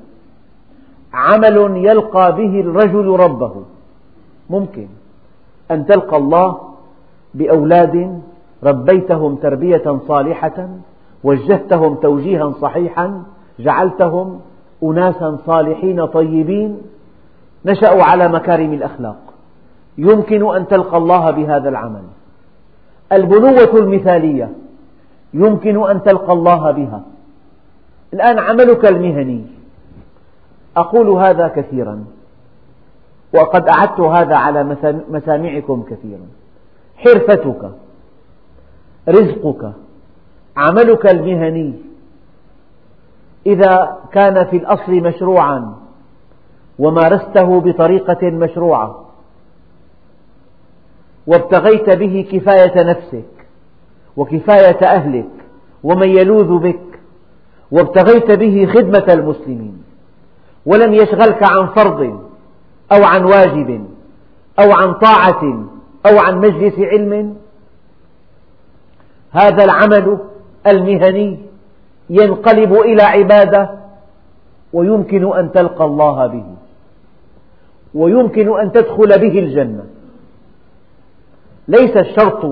عمل 1.14 1.86
يلقى 1.86 2.36
به 2.36 2.60
الرجل 2.60 3.08
ربه. 3.08 3.64
ممكن 4.50 4.88
أن 5.72 5.86
تلقى 5.86 6.18
الله 6.18 6.58
بأولاد 7.34 8.22
ربيتهم 8.64 9.36
تربية 9.36 10.00
صالحة 10.08 10.70
وجهتهم 11.24 11.96
توجيها 11.96 12.54
صحيحا 12.62 13.24
جعلتهم 13.60 14.40
أناسا 14.92 15.38
صالحين 15.46 16.06
طيبين 16.06 16.78
نشأوا 17.66 18.04
على 18.04 18.28
مكارم 18.28 18.74
الأخلاق. 18.74 19.18
يمكن 19.98 20.56
أن 20.56 20.68
تلقى 20.68 20.98
الله 20.98 21.32
بهذا 21.32 21.70
العمل. 21.70 22.04
البنوة 23.12 23.78
المثالية. 23.78 24.52
يمكن 25.34 25.90
أن 25.90 26.04
تلقى 26.04 26.34
الله 26.34 26.72
بها. 26.72 27.02
الآن 28.14 28.40
عملك 28.40 28.86
المهني. 28.86 29.46
أقول 30.78 31.10
هذا 31.10 31.48
كثيرا. 31.48 32.06
وقد 33.34 33.68
أعدت 33.68 34.00
هذا 34.00 34.36
على 34.36 34.64
مسامعكم 35.10 35.84
كثيرا. 35.90 36.28
حرفتك. 36.98 37.72
رزقك. 39.10 39.72
عملك 40.58 41.06
المهني. 41.06 41.74
إذا 43.46 43.98
كان 44.12 44.46
في 44.46 44.58
الأصل 44.58 44.92
مشروعا 44.92 45.76
ومارسته 46.80 47.60
بطريقة 47.60 48.30
مشروعة 48.30 49.06
وابتغيت 51.28 51.90
به 51.90 52.28
كفاية 52.32 52.84
نفسك 52.84 53.48
وكفاية 54.18 54.86
أهلك 54.86 55.30
ومن 55.84 56.10
يلوذ 56.10 56.58
بك 56.60 57.00
وابتغيت 57.72 58.32
به 58.32 58.66
خدمة 58.74 59.14
المسلمين 59.14 59.84
ولم 60.66 60.94
يشغلك 60.94 61.44
عن 61.44 61.68
فرض 61.68 62.02
أو 62.92 63.04
عن 63.04 63.24
واجب 63.26 63.86
أو 64.60 64.72
عن 64.72 64.94
طاعة 64.94 65.66
أو 66.06 66.20
عن 66.20 66.38
مجلس 66.38 66.80
علم؟ 66.80 67.36
هذا 69.32 69.64
العمل 69.64 70.20
المهني 70.68 71.40
ينقلب 72.10 72.74
إلى 72.74 73.04
عبادة 73.04 73.70
ويمكن 74.74 75.38
أن 75.38 75.52
تلقى 75.52 75.86
الله 75.86 76.28
به 76.28 76.46
ويمكن 77.94 78.60
أن 78.60 78.72
تدخل 78.72 79.08
به 79.08 79.40
الجنة. 79.40 79.84
ليس 81.68 81.98
الشرط 81.98 82.46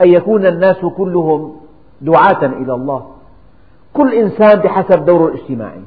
أن 0.00 0.08
يكون 0.08 0.46
الناس 0.46 0.76
كلهم 0.76 1.56
دعاة 2.00 2.46
إلى 2.46 2.74
الله. 2.74 3.06
كل 3.94 4.14
إنسان 4.14 4.58
بحسب 4.60 5.04
دوره 5.04 5.26
الاجتماعي. 5.28 5.82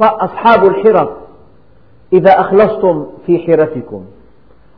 أصحاب 0.00 0.64
الحرف 0.64 1.08
إذا 2.12 2.40
أخلصتم 2.40 3.06
في 3.26 3.38
حرفكم 3.38 4.04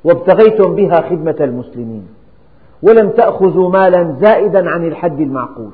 وابتغيتم 0.05 0.75
بها 0.75 1.01
خدمة 1.11 1.37
المسلمين 1.41 2.09
ولم 2.83 3.11
تأخذوا 3.11 3.69
مالا 3.71 4.17
زائدا 4.21 4.71
عن 4.71 4.87
الحد 4.87 5.21
المعقول. 5.21 5.71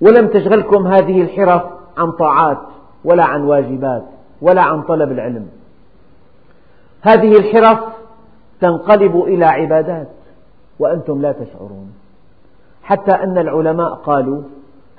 ولم 0.00 0.28
تشغلكم 0.28 0.86
هذه 0.86 1.22
الحرف 1.22 1.62
عن 1.96 2.12
طاعات 2.12 2.58
ولا 3.04 3.24
عن 3.24 3.42
واجبات 3.42 4.04
ولا 4.42 4.62
عن 4.62 4.82
طلب 4.82 5.12
العلم. 5.12 5.48
هذه 7.02 7.36
الحرف 7.36 7.80
تنقلب 8.60 9.16
إلى 9.16 9.44
عبادات 9.44 10.08
وأنتم 10.78 11.22
لا 11.22 11.32
تشعرون. 11.32 11.92
حتى 12.82 13.12
أن 13.12 13.38
العلماء 13.38 13.94
قالوا 13.94 14.42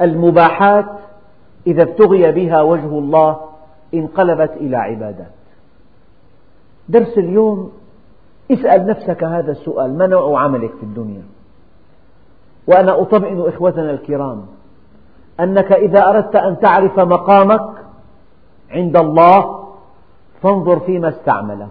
المباحات 0.01 0.85
إذا 1.67 1.83
ابتغي 1.83 2.31
بها 2.31 2.61
وجه 2.61 2.99
الله 2.99 3.39
انقلبت 3.93 4.51
إلى 4.51 4.77
عبادات. 4.77 5.31
درس 6.89 7.17
اليوم 7.17 7.71
اسأل 8.51 8.87
نفسك 8.87 9.23
هذا 9.23 9.51
السؤال 9.51 9.97
ما 9.97 10.07
نوع 10.07 10.41
عملك 10.41 10.71
في 10.71 10.83
الدنيا؟ 10.83 11.23
وأنا 12.67 13.01
أطمئن 13.01 13.47
إخوتنا 13.47 13.91
الكرام 13.91 14.45
أنك 15.41 15.71
إذا 15.71 16.09
أردت 16.09 16.35
أن 16.35 16.59
تعرف 16.59 16.99
مقامك 16.99 17.69
عند 18.71 18.97
الله 18.97 19.65
فانظر 20.41 20.79
فيما 20.79 21.09
استعملك. 21.09 21.67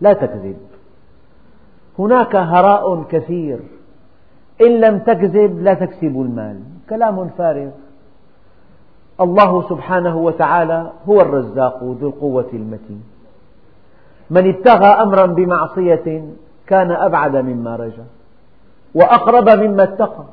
لا 0.00 0.12
تكذب. 0.12 0.56
هناك 1.98 2.36
هراء 2.36 3.02
كثير. 3.02 3.58
إن 4.60 4.80
لم 4.80 4.98
تكذب 4.98 5.62
لا 5.62 5.74
تكسب 5.74 6.02
المال. 6.02 6.60
كلام 6.90 7.28
فارغ. 7.38 7.70
الله 9.20 9.68
سبحانه 9.68 10.16
وتعالى 10.16 10.92
هو 11.08 11.20
الرزاق 11.20 11.84
ذو 11.84 12.08
القوة 12.08 12.50
المتين. 12.52 13.04
من 14.30 14.48
ابتغى 14.48 14.86
أمرا 14.86 15.26
بمعصية 15.26 16.24
كان 16.66 16.90
أبعد 16.90 17.36
مما 17.36 17.76
رجا 17.76 18.04
وأقرب 18.94 19.48
مما 19.48 19.82
اتقى. 19.82 20.24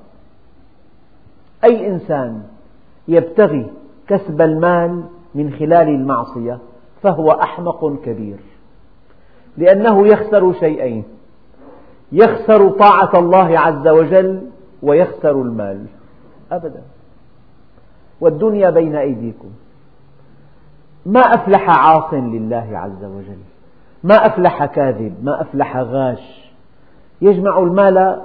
أي 1.69 1.87
إنسان 1.87 2.43
يبتغي 3.07 3.71
كسب 4.07 4.41
المال 4.41 5.03
من 5.35 5.51
خلال 5.51 5.89
المعصية 5.89 6.59
فهو 7.01 7.31
أحمق 7.31 8.01
كبير. 8.05 8.37
لأنه 9.57 10.07
يخسر 10.07 10.53
شيئين. 10.53 11.03
يخسر 12.11 12.69
طاعة 12.69 13.19
الله 13.19 13.59
عز 13.59 13.87
وجل 13.87 14.49
ويخسر 14.83 15.41
المال. 15.41 15.85
أبدا. 16.51 16.81
والدنيا 18.21 18.69
بين 18.69 18.95
أيديكم. 18.95 19.49
ما 21.05 21.19
أفلح 21.19 21.69
عاص 21.69 22.13
لله 22.13 22.69
عز 22.73 23.03
وجل. 23.03 23.39
ما 24.03 24.25
أفلح 24.25 24.65
كاذب. 24.65 25.15
ما 25.23 25.41
أفلح 25.41 25.77
غاش. 25.77 26.51
يجمع 27.21 27.59
المال 27.59 28.21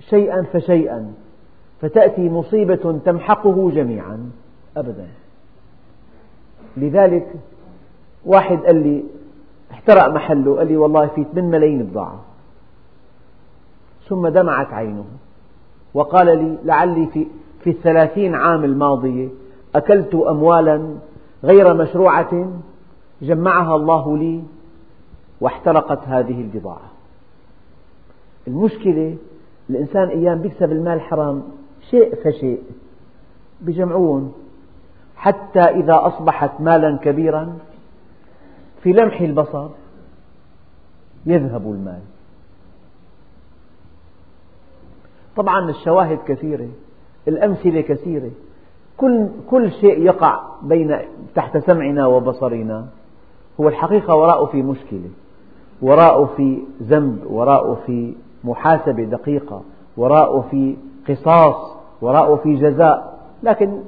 شيئا 0.00 0.42
فشيئا. 0.42 1.12
فتأتي 1.82 2.28
مصيبة 2.28 3.00
تمحقه 3.04 3.70
جميعا 3.70 4.30
أبدا. 4.76 5.08
لذلك 6.76 7.32
واحد 8.26 8.58
قال 8.58 8.76
لي 8.76 9.04
احترق 9.70 10.08
محله 10.08 10.56
قال 10.56 10.66
لي 10.66 10.76
والله 10.76 11.06
في 11.06 11.24
8 11.24 11.48
ملايين 11.48 11.82
بضاعة. 11.82 12.20
ثم 14.08 14.28
دمعت 14.28 14.72
عينه. 14.72 15.04
وقال 15.94 16.26
لي 16.26 16.58
لعلي 16.64 17.06
في, 17.06 17.26
في 17.64 17.70
الثلاثين 17.70 18.34
عام 18.34 18.64
الماضية 18.64 19.28
أكلت 19.74 20.14
أموالا 20.14 20.94
غير 21.44 21.74
مشروعة 21.74 22.52
جمعها 23.22 23.76
الله 23.76 24.18
لي 24.18 24.42
واحترقت 25.40 26.08
هذه 26.08 26.40
البضاعة. 26.40 26.90
المشكلة 28.48 29.16
الإنسان 29.70 30.08
أيام 30.08 30.44
يكسب 30.44 30.72
المال 30.72 31.00
حرام 31.00 31.42
شيء 31.90 32.14
فشيء 32.14 32.62
بجمعون. 33.60 34.32
حتى 35.16 35.60
إذا 35.60 36.00
أصبحت 36.06 36.60
مالا 36.60 36.98
كبيرا 37.02 37.58
في 38.82 38.92
لمح 38.92 39.20
البصر 39.20 39.68
يذهب 41.26 41.62
المال. 41.70 42.00
طبعا 45.36 45.70
الشواهد 45.70 46.18
كثيرة 46.26 46.68
الأمثلة 47.28 47.80
كثيرة. 47.80 48.30
كل, 48.96 49.28
كل 49.50 49.72
شيء 49.72 50.00
يقع 50.00 50.42
بين 50.62 50.98
تحت 51.34 51.58
سمعنا 51.58 52.06
وبصرنا. 52.06 52.86
هو 53.60 53.68
الحقيقة 53.68 54.14
وراءه 54.14 54.44
في 54.44 54.62
مشكلة 54.62 55.10
وراءه 55.82 56.24
في 56.36 56.58
ذنب 56.82 57.26
وراءه 57.26 57.78
في 57.86 58.14
محاسبة 58.44 59.04
دقيقة 59.04 59.62
وراءه 59.96 60.40
في 60.50 60.76
قصاص 61.08 61.76
وراءه 62.00 62.36
في 62.36 62.54
جزاء. 62.54 63.18
لكن 63.42 63.78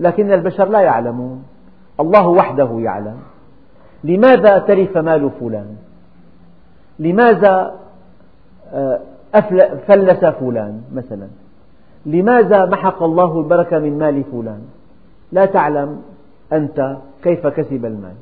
لكن 0.00 0.32
البشر 0.32 0.68
لا 0.68 0.80
يعلمون. 0.80 1.44
الله 2.00 2.28
وحده 2.28 2.70
يعلم. 2.78 3.16
لماذا 4.04 4.58
تلف 4.58 4.98
مال 4.98 5.30
فلان؟ 5.40 5.76
لماذا 6.98 7.74
آه، 8.72 9.00
فلس 9.86 10.24
فلان 10.24 10.82
مثلا؟ 10.94 11.28
لماذا 12.06 12.66
محق 12.66 13.02
الله 13.02 13.38
البركة 13.38 13.78
من 13.78 13.98
مال 13.98 14.24
فلان؟ 14.24 14.60
لا 15.32 15.46
تعلم 15.46 16.02
أنت 16.52 16.96
كيف 17.22 17.46
كسب 17.46 17.84
المال. 17.84 18.14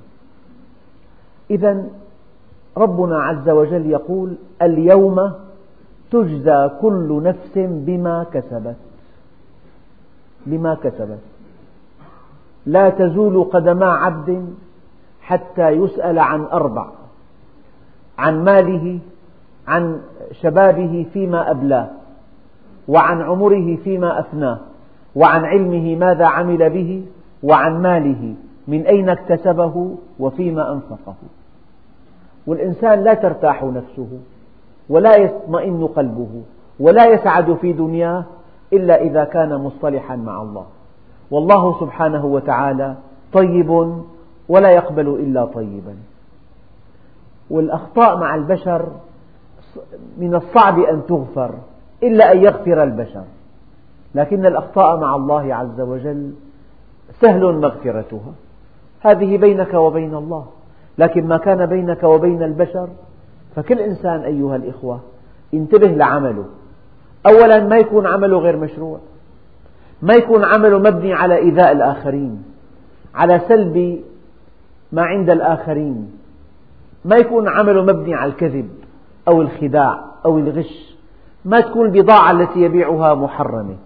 إذا 1.51 1.85
ربنا 2.77 3.23
عز 3.23 3.49
وجل 3.49 3.91
يقول 3.91 4.35
اليوم 4.63 5.33
تجزى 6.11 6.71
كل 6.81 7.23
نفس 7.23 7.53
بما 7.57 8.27
كسبت. 8.33 8.77
بما 10.47 10.75
كسبت. 10.75 11.19
لا 12.67 12.91
تزول 12.91 13.45
قدما 13.45 13.87
عبد 13.87 14.55
حتى 15.21 15.69
يسأل 15.69 16.19
عن 16.19 16.43
أربع. 16.45 16.89
عن 18.19 18.45
ماله 18.45 18.99
عن 19.69 20.01
شبابه 20.33 21.07
فيما 21.13 21.51
أبلاه 21.51 21.89
وعن 22.89 23.23
عمره 23.23 23.77
فيما 23.77 24.21
أفناه 24.21 24.59
وعن 25.15 25.45
علمه 25.45 25.97
ماذا 25.97 26.27
عمل 26.27 26.71
به 26.71 27.07
وعن 27.43 27.83
ماله 27.83 28.35
من 28.69 28.87
أين 28.87 29.09
اكتسبه 29.09 29.97
وفيما 30.19 30.73
أنفقه. 30.73 31.15
والإنسان 32.47 33.05
لا 33.05 33.15
ترتاح 33.15 33.65
نفسه. 33.65 34.09
ولا 34.89 35.17
يطمئن 35.17 35.87
قلبه 35.87 36.43
ولا 36.81 37.07
يسعد 37.07 37.55
في 37.55 37.73
دنياه 37.73 38.25
إلا 38.73 39.03
إذا 39.03 39.25
كان 39.25 39.55
مصطلحا 39.55 40.17
مع 40.17 40.43
الله. 40.43 40.67
والله 41.31 41.81
سبحانه 41.81 42.27
وتعالى 42.27 42.95
طيب 43.33 44.01
ولا 44.49 44.71
يقبل 44.71 45.09
إلا 45.09 45.45
طيبا. 45.45 45.97
والأخطاء 47.51 48.19
مع 48.19 48.35
البشر 48.35 48.89
من 50.19 50.35
الصعب 50.35 50.79
أن 50.79 51.07
تغفر 51.09 51.55
إلا 52.03 52.33
أن 52.33 52.39
يغفر 52.39 52.83
البشر. 52.83 53.25
لكن 54.15 54.47
الأخطاء 54.47 54.97
مع 55.01 55.17
الله 55.17 55.55
عز 55.55 55.81
وجل 55.81 56.33
سهل 57.21 57.61
مغفرتها. 57.61 58.33
هذه 59.01 59.39
بينك 59.39 59.75
وبين 59.75 60.15
الله. 60.15 60.47
لكن 60.99 61.29
ما 61.29 61.37
كان 61.37 61.67
بينك 61.67 62.03
وبين 62.03 62.43
البشر 62.43 62.89
فكل 63.57 63.79
إنسان 63.81 64.21
أيها 64.21 64.57
الإخوة 64.57 65.01
انتبه 65.55 65.87
لعمله. 65.87 66.45
أولا 67.27 67.65
ما 67.65 67.77
يكون 67.77 68.07
عمله 68.07 68.39
غير 68.39 68.57
مشروع. 68.57 68.99
ما 70.03 70.15
يكون 70.15 70.45
عمله 70.45 70.79
مبني 70.79 71.15
على 71.15 71.37
إيذاء 71.37 71.73
الآخرين 71.73 72.43
على 73.15 73.41
سلب 73.49 74.01
ما 74.93 75.03
عند 75.03 75.31
الآخرين. 75.31 76.13
ما 77.05 77.17
يكون 77.17 77.49
عمله 77.49 77.83
مبني 77.83 78.15
على 78.15 78.33
الكذب 78.33 78.69
أو 79.29 79.43
الخداع 79.43 80.05
أو 80.25 80.39
الغش. 80.39 80.97
ما 81.45 81.61
تكون 81.61 81.87
البضاعة 81.87 82.31
التي 82.31 82.61
يبيعها 82.61 83.15
محرمة. 83.15 83.77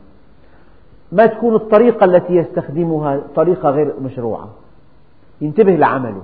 ما 1.13 1.27
تكون 1.27 1.55
الطريقة 1.55 2.05
التي 2.05 2.33
يستخدمها 2.33 3.21
طريقة 3.35 3.71
غير 3.71 3.95
مشروعة. 4.03 4.49
ينتبه 5.41 5.73
لعمله. 5.73 6.23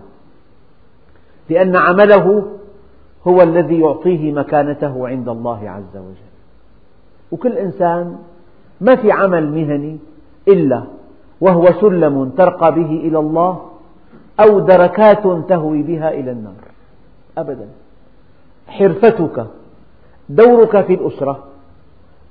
لأن 1.50 1.76
عمله 1.76 2.52
هو 3.28 3.42
الذي 3.42 3.80
يعطيه 3.80 4.32
مكانته 4.32 5.08
عند 5.08 5.28
الله 5.28 5.70
عز 5.70 5.96
وجل. 5.96 6.32
وكل 7.32 7.52
إنسان 7.52 8.18
ما 8.80 8.96
في 8.96 9.12
عمل 9.12 9.52
مهني 9.52 9.98
إلا 10.48 10.82
وهو 11.40 11.72
سلم 11.80 12.28
ترقى 12.28 12.74
به 12.74 12.90
إلى 12.90 13.18
الله 13.18 13.70
أو 14.40 14.60
دركات 14.60 15.22
تهوي 15.48 15.82
بها 15.82 16.10
إلى 16.10 16.30
النار. 16.30 16.64
أبدا. 17.38 17.68
حرفتك 18.68 19.46
دورك 20.28 20.84
في 20.84 20.94
الأسرة 20.94 21.44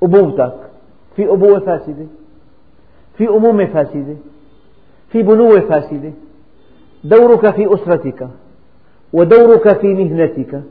أبوتك 0.03 0.55
في 1.15 1.29
أبوة 1.29 1.59
فاسدة 1.59 2.05
في 3.17 3.29
أمومة 3.29 3.65
فاسدة 3.65 4.15
في 5.09 5.23
بنوة 5.23 5.59
فاسدة 5.59 6.11
دورك 7.03 7.55
في 7.55 7.73
أسرتك 7.73 8.27
ودورك 9.13 9.79
في 9.79 9.87
مهنتك 9.87 10.61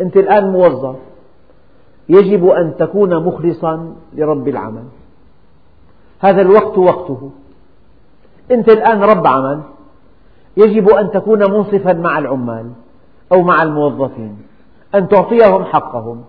أنت 0.00 0.16
الآن 0.16 0.50
موظف. 0.50 0.96
يجب 2.08 2.48
أن 2.48 2.74
تكون 2.78 3.24
مخلصا 3.24 3.94
لرب 4.14 4.48
العمل. 4.48 4.84
هذا 6.20 6.40
الوقت 6.40 6.78
وقته. 6.78 7.30
أنت 8.50 8.68
الآن 8.68 9.02
رب 9.02 9.26
عمل. 9.26 9.60
يجب 10.56 10.88
أن 10.88 11.10
تكون 11.10 11.50
منصفا 11.50 11.92
مع 11.92 12.18
العمال 12.18 12.70
أو 13.32 13.42
مع 13.42 13.62
الموظفين. 13.62 14.38
أن 14.94 15.08
تعطيهم 15.08 15.64
حقهم. 15.64 16.24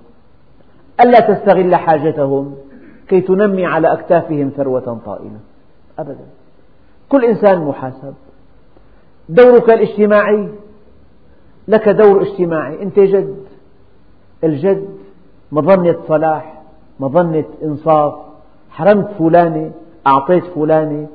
ألا 1.01 1.19
تستغل 1.19 1.75
حاجتهم 1.75 2.55
كي 3.07 3.21
تنمي 3.21 3.65
على 3.65 3.93
أكتافهم 3.93 4.51
ثروة 4.57 4.99
طائلة. 5.05 5.39
أبدا. 5.99 6.25
كل 7.09 7.25
إنسان 7.25 7.65
محاسب. 7.65 8.13
دورك 9.29 9.69
الاجتماعي. 9.69 10.49
لك 11.67 11.89
دور 11.89 12.21
اجتماعي. 12.21 12.81
أنت 12.81 12.99
جد 12.99 13.40
الجد 14.43 14.87
مظنة 15.51 15.95
صلاح 16.07 16.61
مظنة 16.99 17.45
إنصاف 17.63 18.13
حرمت 18.69 19.07
فلانة 19.19 19.71
أعطيت 20.07 20.43
فلانة 20.43 21.07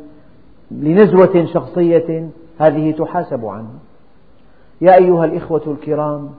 لنزوة 0.71 1.47
شخصية 1.55 2.29
هذه 2.59 2.93
تحاسب 2.93 3.47
عنها 3.47 3.79
يا 4.81 4.95
أيها 4.95 5.25
الإخوة 5.25 5.63
الكرام 5.67 6.31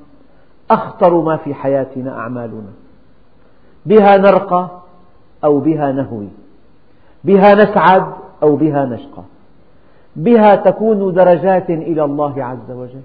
أخطر 0.71 1.21
ما 1.21 1.37
في 1.37 1.53
حياتنا 1.53 2.17
أعمالنا. 2.17 2.71
بها 3.85 4.17
نرقى 4.17 4.69
أو 5.43 5.59
بها 5.59 5.91
نهوي 5.91 6.27
بها 7.23 7.55
نسعد 7.55 8.05
أو 8.43 8.55
بها 8.55 8.85
نشقى 8.85 9.23
بها 10.15 10.55
تكون 10.55 11.13
درجات 11.13 11.69
إلى 11.69 12.03
الله 12.03 12.43
عز 12.43 12.71
وجل 12.71 13.01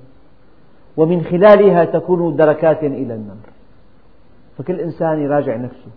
ومن 0.96 1.24
خلالها 1.24 1.84
تكون 1.84 2.36
دركات 2.36 2.82
إلى 2.82 3.14
النار. 3.14 3.51
فكل 4.58 4.80
إنسان 4.80 5.22
يراجع 5.22 5.56
نفسه. 5.56 5.90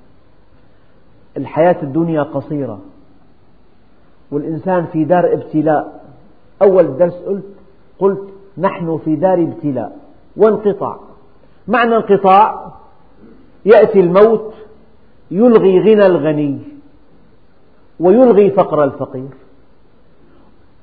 الحياة 1.38 1.78
الدنيا 1.84 2.24
قصيرة. 2.24 2.80
والإنسان 4.32 4.86
في 4.86 5.04
دار 5.04 5.34
ابتلاء. 5.34 6.06
أول 6.62 6.98
درس 6.98 7.14
قلت 7.14 7.46
قلت 8.00 8.24
نحن 8.58 9.00
في 9.06 9.16
دار 9.16 9.44
ابتلاء. 9.44 9.98
وانقطاع. 10.38 11.00
معنى 11.68 11.96
انقطاع؟ 11.96 12.72
يأتي 13.66 14.00
الموت 14.00 14.54
يلغي 15.32 15.80
غنى 15.80 16.06
الغني 16.06 16.60
ويلغي 18.00 18.52
فقر 18.52 18.84
الفقير 18.84 19.30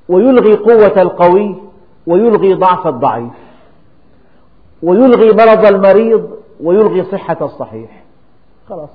ويلغي 0.09 0.55
قوة 0.55 1.01
القوي 1.01 1.55
ويلغي 2.07 2.53
ضعف 2.53 2.87
الضعيف 2.87 3.33
ويلغي 4.83 5.31
مرض 5.31 5.65
المريض 5.65 6.32
ويلغي 6.63 7.03
صحة 7.03 7.37
الصحيح. 7.41 8.03
خلاص. 8.69 8.89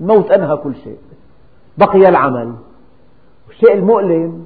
الموت 0.00 0.30
أنهى 0.30 0.56
كل 0.56 0.74
شيء. 0.74 0.98
بقي 1.78 2.08
العمل. 2.08 2.52
الشيء 3.50 3.74
المؤلم 3.74 4.44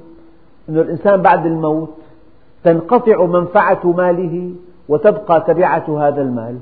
أن 0.69 0.77
الإنسان 0.77 1.21
بعد 1.21 1.45
الموت 1.45 1.95
تنقطع 2.63 3.25
منفعة 3.25 3.79
ماله 3.83 4.55
وتبقى 4.89 5.41
تبعة 5.47 6.07
هذا 6.07 6.21
المال. 6.21 6.59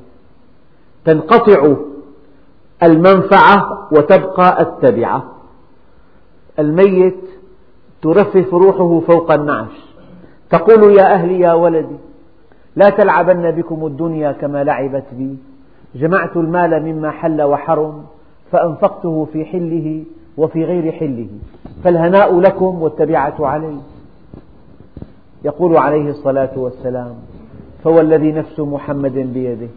تنقطع 1.05 1.75
المنفعة 2.83 3.87
وتبقى 3.91 4.61
التبعة. 4.61 5.23
الميت 6.59 7.19
ترفرف 8.01 8.53
روحه 8.53 8.99
فوق 9.07 9.31
النعش. 9.31 9.87
تقول 10.49 10.97
يا 10.97 11.13
أهلي 11.13 11.39
يا 11.39 11.53
ولدي 11.53 11.97
لا 12.75 12.89
تلعبن 12.89 13.51
بكم 13.51 13.85
الدنيا 13.85 14.31
كما 14.31 14.63
لعبت 14.63 15.05
بي. 15.11 15.37
جمعت 15.99 16.37
المال 16.37 16.83
مما 16.83 17.11
حل 17.11 17.41
وحرم 17.41 18.05
فأنفقته 18.51 19.27
في 19.33 19.45
حله 19.45 20.03
وفي 20.37 20.63
غير 20.63 20.91
حله 20.91 21.27
فالهناء 21.83 22.39
لكم 22.39 22.81
والتبعة 22.81 23.35
علي. 23.39 23.77
يقول 25.45 25.77
عليه 25.77 26.09
الصلاة 26.09 26.49
والسلام 26.55 27.15
فوالذي 27.83 28.31
نفس 28.31 28.59
محمد 28.59 29.13
بيده. 29.13 29.67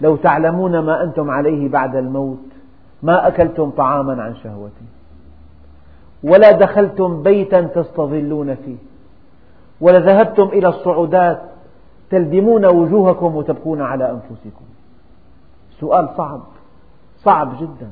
لو 0.00 0.16
تعلمون 0.16 0.78
ما 0.78 1.02
أنتم 1.04 1.30
عليه 1.30 1.68
بعد 1.68 1.96
الموت 1.96 2.38
ما 3.02 3.28
أكلتم 3.28 3.70
طعاما 3.70 4.22
عن 4.22 4.34
شهوة 4.34 4.70
ولا 6.22 6.52
دخلتم 6.52 7.22
بيتا 7.22 7.60
تستظلون 7.60 8.54
فيه. 8.54 8.76
ولذهبتم 9.80 10.42
إلى 10.42 10.68
الصعودات 10.68 11.40
تلدمون 12.10 12.66
وجوهكم 12.66 13.36
وتبكون 13.36 13.82
على 13.82 14.10
أنفسكم. 14.10 14.67
سؤال 15.80 16.08
صعب 16.16 16.40
صعب 17.24 17.58
جدا. 17.60 17.90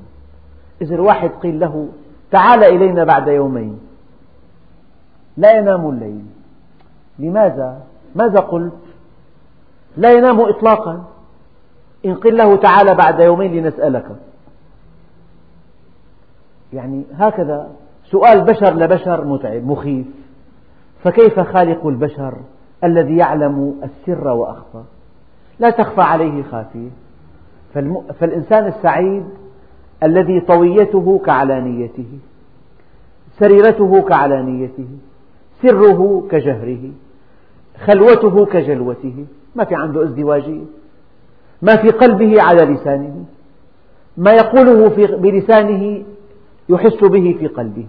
إذا 0.83 0.95
الواحد 0.95 1.31
قيل 1.31 1.61
له 1.61 1.89
تعال 2.31 2.65
إلينا 2.65 3.05
بعد 3.05 3.29
يومين. 3.29 3.81
لا 5.37 5.59
ينام 5.59 5.91
الليل. 5.91 6.25
لماذا؟ 7.19 7.83
ماذا 8.15 8.41
قلت؟ 8.41 8.73
لا 9.97 10.13
ينام 10.13 10.41
إطلاقا. 10.41 11.05
إن 12.07 12.15
قيل 12.15 12.37
له 12.37 12.57
تعال 12.57 12.95
بعد 12.95 13.21
يومين 13.21 13.53
لنسألك. 13.53 14.17
يعني 16.73 17.05
هكذا 17.13 17.71
سؤال 18.05 18.45
بشر 18.45 18.75
لبشر 18.75 19.25
متعب 19.25 19.65
مخيف. 19.65 20.07
فكيف 21.05 21.41
خالق 21.41 21.87
البشر 21.87 22.35
الذي 22.85 23.17
يعلم 23.17 23.81
السر 23.85 24.29
وأخفى؟ 24.29 24.83
لا 25.59 25.71
تخفى 25.71 26.01
عليه 26.01 26.43
خافية. 26.43 26.91
فالإنسان 28.21 28.67
السعيد 28.67 29.25
الذي 30.03 30.41
طويته 30.41 31.21
كعلانيته 31.27 32.19
سريرته 33.39 34.03
كعلانيته 34.03 34.89
سره 35.63 36.27
كجهره 36.31 36.91
خلوته 37.85 38.47
كجلوته. 38.47 39.27
ما 39.57 39.65
في 39.65 39.75
عنده 39.75 40.03
ازدواجية 40.03 40.65
ما 41.63 41.77
في 41.77 41.91
قلبه 41.91 42.43
على 42.43 42.75
لسانه 42.75 43.25
ما 44.17 44.33
يقوله 44.33 44.89
بلسانه 45.17 46.05
يحس 46.69 47.05
به 47.05 47.37
في 47.39 47.47
قلبه. 47.47 47.87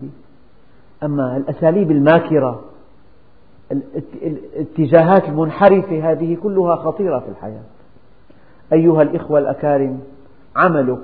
أما 1.03 1.37
الأساليب 1.37 1.91
الماكرة 1.91 2.61
الاتجاهات 4.21 5.29
المنحرفة 5.29 6.11
هذه 6.11 6.37
كلها 6.43 6.75
خطيرة 6.75 7.19
في 7.19 7.29
الحياة. 7.29 7.63
أيها 8.73 9.01
الإخوة 9.01 9.39
الأكارم 9.39 9.99
عملك 10.55 10.99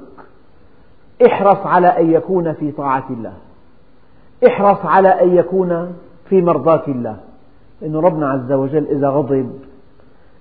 احرص 1.26 1.65
على 1.65 1.88
أن 1.88 2.12
يكون 2.12 2.54
في 2.54 2.71
طاعة 2.71 3.06
الله. 3.10 3.34
احرص 4.47 4.86
على 4.86 5.08
أن 5.10 5.36
يكون 5.36 5.93
في 6.30 6.41
مرضاة 6.41 6.84
الله. 6.88 7.17
إن 7.84 7.95
ربنا 7.95 8.30
عز 8.30 8.52
وجل 8.52 8.88
إذا 8.88 9.10
غضب 9.10 9.60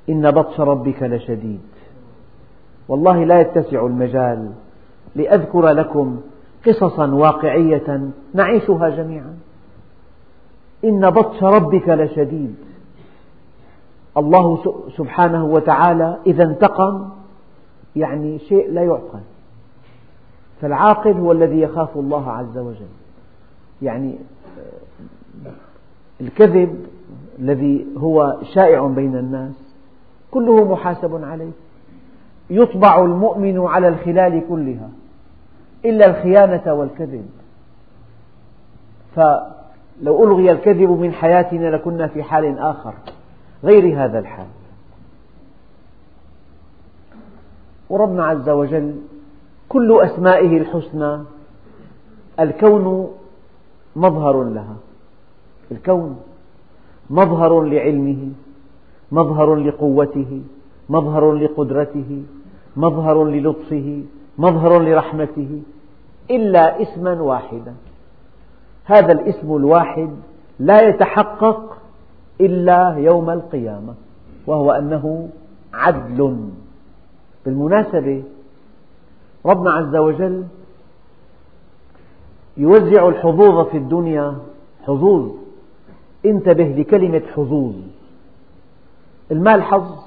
إن 0.09 0.31
بطش 0.31 0.61
ربك 0.61 1.03
لشديد. 1.03 1.61
والله 2.89 3.25
لا 3.25 3.41
يتسع 3.41 3.87
المجال 3.87 4.51
لأذكر 5.17 5.69
لكم 5.69 6.21
قصصا 6.67 7.07
واقعية 7.07 8.11
نعيشها 8.35 8.89
جميعا. 8.89 9.35
إن 10.85 11.11
بطش 11.11 11.43
ربك 11.43 11.89
لشديد. 11.89 12.55
الله 14.17 14.75
سبحانه 14.97 15.45
وتعالى 15.45 16.19
إذا 16.27 16.45
انتقم 16.45 17.09
يعني 17.97 18.39
شيء 18.39 18.71
لا 18.71 18.83
يعقل. 18.83 19.21
فالعاقل 20.61 21.13
هو 21.13 21.33
الذي 21.33 21.61
يخاف 21.61 21.97
الله 21.97 22.31
عز 22.31 22.59
وجل. 22.59 22.93
يعني 23.83 24.15
الكذب 26.21 26.87
الذي 27.39 27.87
هو 27.97 28.37
شائع 28.55 28.87
بين 28.87 29.17
الناس 29.17 29.75
كله 30.31 30.65
محاسب 30.65 31.25
عليه. 31.25 31.51
يطبع 32.51 33.05
المؤمن 33.05 33.67
على 33.67 33.89
الخلال 33.89 34.43
كلها 34.49 34.89
إلا 35.85 36.07
الخيانة 36.07 36.75
والكذب. 36.75 37.27
فلو 39.17 40.25
ألغي 40.25 40.51
الكذب 40.51 40.91
من 40.91 41.13
حياتنا 41.13 41.77
لكنا 41.77 42.07
في 42.07 42.23
حال 42.23 42.59
آخر. 42.59 42.95
غير 43.65 44.05
هذا 44.05 44.19
الحال. 44.19 44.47
وربنا 47.91 48.25
عز 48.25 48.49
وجل 48.49 48.97
كل 49.69 50.01
أسمائه 50.01 50.59
الحسنى 50.59 51.19
الكون 52.41 53.11
مظهر 53.97 54.43
لها. 54.45 54.77
الكون 55.73 56.21
مظهر 57.11 57.63
لعلمه 57.63 58.33
مظهر 59.13 59.55
لقوته 59.55 60.43
مظهر 60.89 61.33
لقدرته 61.33 62.23
مظهر 62.77 63.25
للطفه 63.25 64.03
مظهر 64.39 64.79
لرحمته 64.83 65.63
إلا 66.31 66.83
اسما 66.83 67.23
واحدا. 67.23 67.75
هذا 68.85 69.13
الاسم 69.13 69.57
الواحد 69.57 70.11
لا 70.59 70.89
يتحقق 70.89 71.82
إلا 72.43 72.95
يوم 72.99 73.31
القيامة 73.31 73.95
وهو 74.47 74.71
أنه 74.71 75.29
عدل. 75.75 76.49
بالمناسبة 77.45 78.23
ربنا 79.47 79.73
عز 79.73 79.97
وجل 79.97 80.45
يوزع 82.57 83.09
الحظوظ 83.09 83.67
في 83.67 83.77
الدنيا 83.77 84.37
حظوظ. 84.87 85.31
انتبه 86.27 86.65
لكلمة 86.65 87.23
حظوظ. 87.37 87.75
المال 89.31 89.63
حظ 89.63 89.99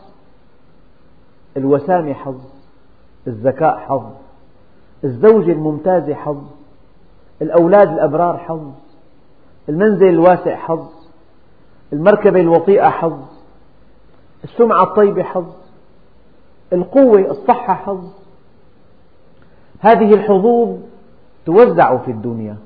الوسامة 1.57 2.13
حظ 2.13 2.41
الذكاء 3.27 3.77
حظ 3.77 4.09
الزوجة 5.03 5.51
الممتازة 5.51 6.13
حظ 6.13 6.43
الأولاد 7.41 7.87
الأبرار 7.87 8.37
حظ 8.37 8.71
المنزل 9.69 10.09
الواسع 10.09 10.55
حظ. 10.55 11.04
المركبة 11.93 12.39
الوطيئة 12.39 12.89
حظ 12.89 13.19
السمعة 14.43 14.83
الطيبة 14.83 15.23
حظ 15.23 15.45
القوة 16.73 17.19
الصحة 17.19 17.73
حظ. 17.73 18.09
هذه 19.79 20.13
الحظوظ 20.13 20.77
توزع 21.45 21.97
في 21.97 22.11
الدنيا 22.11 22.57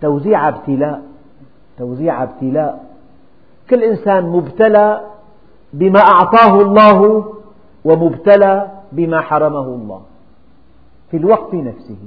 توزيع 0.00 0.48
ابتلاء 0.48 1.02
توزيع 1.78 2.22
ابتلاء. 2.22 2.86
كل 3.70 3.82
إنسان 3.84 4.24
مبتلى 4.24 5.00
بما 5.72 6.00
أعطاه 6.00 6.60
الله 6.60 7.32
ومبتلى 7.84 8.70
بما 8.92 9.20
حرمه 9.20 9.64
الله. 9.64 10.02
في 11.10 11.16
الوقت 11.16 11.54
نفسه 11.54 11.98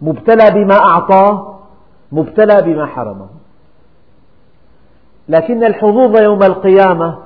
مبتلى 0.00 0.50
بما 0.50 0.74
أعطاه 0.74 1.58
مبتلى 2.12 2.62
بما 2.62 2.86
حرمه. 2.86 3.28
لكن 5.28 5.64
الحظوظ 5.64 6.20
يوم 6.20 6.42
القيامة 6.42 7.18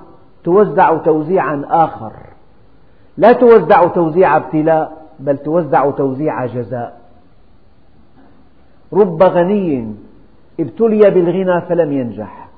توزع 0.44 0.96
توزيعا 0.96 1.64
آخر. 1.68 2.12
لا 3.16 3.32
توزع 3.32 3.86
توزيع 3.88 4.36
ابتلاء 4.36 5.06
بل 5.18 5.38
توزع 5.38 5.90
توزيع 5.90 6.46
جزاء. 6.46 7.00
رب 8.92 9.22
غني 9.22 9.94
ابتلي 10.60 11.10
بالغنى 11.10 11.60
فلم 11.60 11.92
ينجح. 11.92 12.48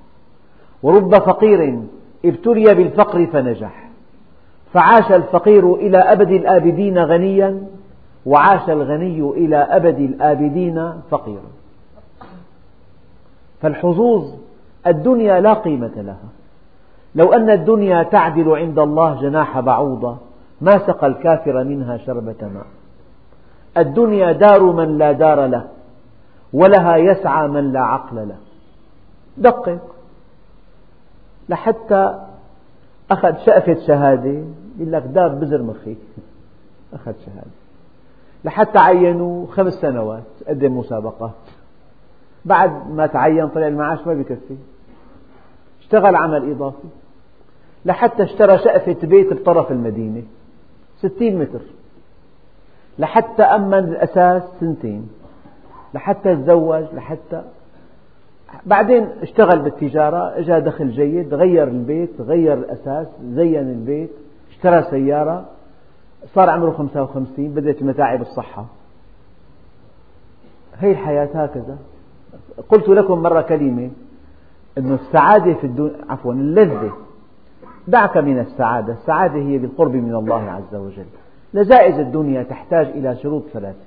ورب 0.82 1.14
فقير 1.14 1.78
ابتلي 2.24 2.74
بالفقر 2.74 3.26
فنجح. 3.26 3.90
فعاش 4.72 5.12
الفقير 5.12 5.74
إلى 5.74 5.98
أبد 5.98 6.30
الآبدين 6.30 6.98
غنيا 6.98 7.66
وعاش 8.26 8.70
الغني 8.70 9.20
إلى 9.20 9.56
أبد 9.56 9.98
الآبدين 9.98 10.92
فقيرا. 11.10 11.50
فالحظوظ 13.62 14.34
الدنيا 14.86 15.40
لا 15.40 15.54
قيمة 15.54 15.92
لها. 15.96 16.28
لو 17.14 17.32
أن 17.32 17.50
الدنيا 17.50 18.02
تعدل 18.02 18.50
عند 18.50 18.78
الله 18.78 19.20
جناح 19.20 19.60
بعوضة 19.60 20.16
ما 20.60 20.78
سقى 20.78 21.06
الكافر 21.06 21.64
منها 21.64 21.96
شربة 21.96 22.48
ماء. 22.54 22.66
الدنيا 23.76 24.32
دار 24.32 24.62
من 24.62 24.98
لا 24.98 25.12
دار 25.12 25.46
له 25.46 25.68
ولها 26.52 26.96
يسعى 26.96 27.48
من 27.48 27.72
لا 27.72 27.80
عقل 27.80 28.28
له. 28.28 28.36
دقق. 29.36 29.78
لحتى 31.48 32.20
أخذ 33.10 33.36
شقفة 33.46 33.86
شهادة 33.86 34.44
يقول 34.78 34.92
لك 34.92 35.02
داب 35.02 35.40
بزر 35.40 35.62
مخي. 35.62 35.96
أخذ 36.94 37.12
شهادة. 37.26 37.60
لحتى 38.44 38.78
عينوه 38.78 39.46
خمس 39.46 39.72
سنوات 39.72 40.22
قدم 40.48 40.78
مسابقات. 40.78 41.30
بعد 42.44 42.90
ما 42.90 43.06
تعين 43.06 43.48
طلع 43.48 43.66
المعاش 43.66 44.06
ما 44.06 44.14
بكفي 44.14 44.56
اشتغل 45.90 46.16
عمل 46.16 46.50
إضافي. 46.50 46.88
لحتى 47.84 48.22
اشترى 48.22 48.58
شقفة 48.58 48.96
بيت 49.02 49.32
بطرف 49.32 49.72
المدينة. 49.72 50.22
ستين 50.98 51.38
متر. 51.38 51.60
لحتى 52.98 53.42
أمن 53.42 53.74
الأساس 53.74 54.42
سنتين. 54.60 55.08
لحتى 55.94 56.36
تزوج 56.36 56.84
لحتى 56.92 57.42
بعدين 58.66 59.08
اشتغل 59.22 59.58
بالتجارة 59.58 60.38
اجى 60.38 60.60
دخل 60.60 60.90
جيد 60.90 61.34
غير 61.34 61.68
البيت 61.68 62.20
غير 62.20 62.52
الأساس 62.52 63.06
زين 63.24 63.70
البيت 63.70 64.10
اشترى 64.50 64.82
سيارة 64.82 65.44
صار 66.34 66.50
عمره 66.50 66.70
55 66.70 67.48
بدأت 67.48 67.82
متاعب 67.82 68.20
الصحة. 68.20 68.66
هي 70.78 70.90
الحياة 70.90 71.28
هكذا. 71.34 71.78
قلت 72.68 72.88
لكم 72.88 73.22
مرة 73.22 73.40
كلمة. 73.40 73.90
أن 74.78 74.92
السعادة 74.92 75.54
في 75.54 75.64
الدنيا 75.64 75.96
عفوا 76.08 76.32
اللذة. 76.32 76.92
دعك 77.88 78.16
من 78.16 78.38
السعادة. 78.38 78.92
السعادة 78.92 79.34
هي 79.34 79.58
بالقرب 79.58 79.94
من 79.94 80.14
الله 80.14 80.50
عز 80.50 80.74
وجل. 80.74 81.06
لذائذ 81.54 81.94
الدنيا 81.98 82.42
تحتاج 82.42 82.86
إلى 82.86 83.16
شروط 83.16 83.42
ثلاثة. 83.52 83.86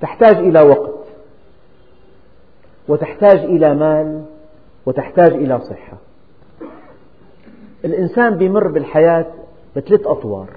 تحتاج 0.00 0.36
إلى 0.36 0.62
وقت. 0.62 1.04
وتحتاج 2.88 3.38
إلى 3.38 3.74
مال. 3.74 4.24
وتحتاج 4.86 5.32
إلى 5.32 5.60
صحة. 5.60 5.96
الإنسان 7.84 8.38
بمر 8.38 8.68
بالحياة 8.68 9.26
بثلاث 9.76 10.06
أطوار. 10.06 10.48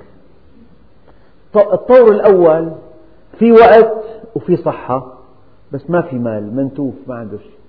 الطور 1.56 2.12
الأول 2.12 2.72
في 3.40 3.52
وقت 3.52 4.04
وفي 4.36 4.58
صحة 4.58 5.14
بس 5.72 5.90
ما 5.90 6.02
في 6.02 6.20
مال 6.20 6.56
منتوف 6.56 6.94
ما 7.08 7.16
عنده 7.16 7.38
شيء. 7.38 7.61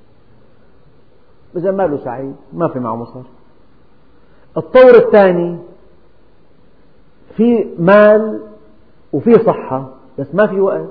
إذا 1.56 1.70
ماله 1.70 1.96
سعيد 2.04 2.34
ما 2.52 2.68
في 2.68 2.78
معه 2.78 2.96
مصر 2.96 3.20
الطور 4.56 4.94
الثاني 4.94 5.58
في 7.36 7.68
مال 7.78 8.40
وفي 9.12 9.38
صحة 9.38 9.88
بس 10.18 10.26
ما 10.34 10.46
في 10.46 10.60
وقت. 10.60 10.88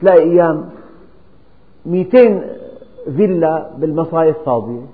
تلاقي 0.00 0.20
أيام 0.20 0.70
مئتين 1.86 2.42
فيلا 3.16 3.70
بالمصايف 3.76 4.36
فاضية. 4.46 4.86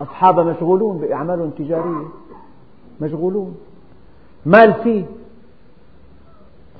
أصحابها 0.00 0.44
مشغولون 0.44 0.98
بأعمالهم 0.98 1.48
التجارية. 1.48 2.08
مشغولون. 3.00 3.56
مال 4.46 4.74
فيه. 4.74 5.04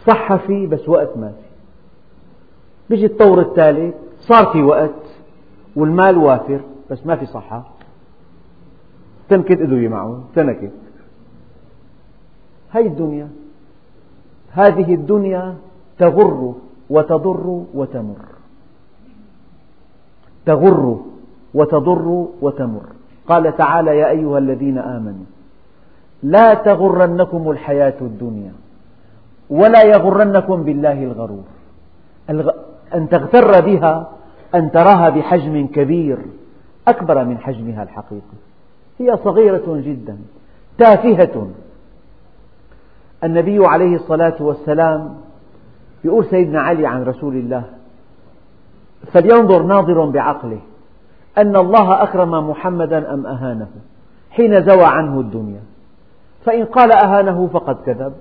صحة 0.07 0.37
فيه 0.37 0.67
بس 0.67 0.89
وقت 0.89 1.17
ما 1.17 1.29
في 1.29 1.45
بيجي 2.91 3.07
الطور 3.07 3.41
الثالث 3.41 3.95
صار 4.21 4.47
في 4.47 4.63
وقت. 4.63 5.14
والمال 5.77 6.17
وافر 6.17 6.61
بس 6.91 7.07
ما 7.07 7.17
في 7.17 7.27
صحة. 7.27 7.65
تنكت 9.29 9.61
أدوية 9.61 9.89
معه 9.89 10.21
تنكت 10.35 10.73
هذه 12.71 12.87
الدنيا 12.87 13.29
هذه 14.53 14.95
الدنيا 14.95 15.55
تغر 15.99 16.55
وتضر 16.91 17.65
وتمر. 17.75 18.25
تغر 20.47 21.01
وتضر 21.55 22.27
وتمر. 22.41 22.83
قال 23.27 23.57
تعالى 23.57 23.99
يا 23.99 24.09
أيها 24.09 24.39
الذين 24.39 24.79
آمنوا 24.79 25.25
لا 26.23 26.55
تغرنكم 26.55 27.51
الحياة 27.51 27.95
الدنيا 28.01 28.53
ولا 29.51 29.83
يغرنكم 29.83 30.63
بالله 30.63 31.05
الغرور. 31.05 31.45
أن 32.95 33.09
تغتر 33.09 33.61
بها 33.61 34.09
أن 34.55 34.71
تراها 34.71 35.09
بحجم 35.09 35.67
كبير 35.67 36.19
أكبر 36.89 37.25
من 37.25 37.39
حجمها 37.39 37.83
الحقيقي. 37.83 38.39
هي 38.99 39.17
صغيرة 39.17 39.65
جدا 39.67 40.19
تافهة. 40.79 41.49
النبي 43.25 43.67
عليه 43.67 43.95
الصلاة 43.95 44.37
والسلام 44.41 45.15
يقول 46.05 46.25
سيدنا 46.25 46.61
علي 46.61 46.87
عن 46.87 47.05
رسول 47.05 47.35
الله 47.35 47.65
فلينظر 49.13 49.63
ناظر 49.63 50.05
بعقله 50.05 50.61
أن 51.39 51.57
الله 51.57 52.03
أكرم 52.03 52.51
محمدا 52.51 53.15
أم 53.15 53.27
أهانه 53.27 53.69
حين 54.31 54.63
زوى 54.63 54.85
عنه 54.85 55.21
الدنيا. 55.21 55.61
فإن 56.45 56.65
قال 56.65 56.93
أهانه 56.93 57.49
فقد 57.53 57.77
كذب 57.87 58.13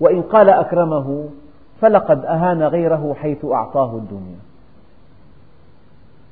وإن 0.00 0.22
قال 0.22 0.50
أكرمه 0.50 1.28
فلقد 1.80 2.24
أهان 2.24 2.62
غيره 2.62 3.14
حيث 3.14 3.44
أعطاه 3.44 3.96
الدنيا. 3.96 4.45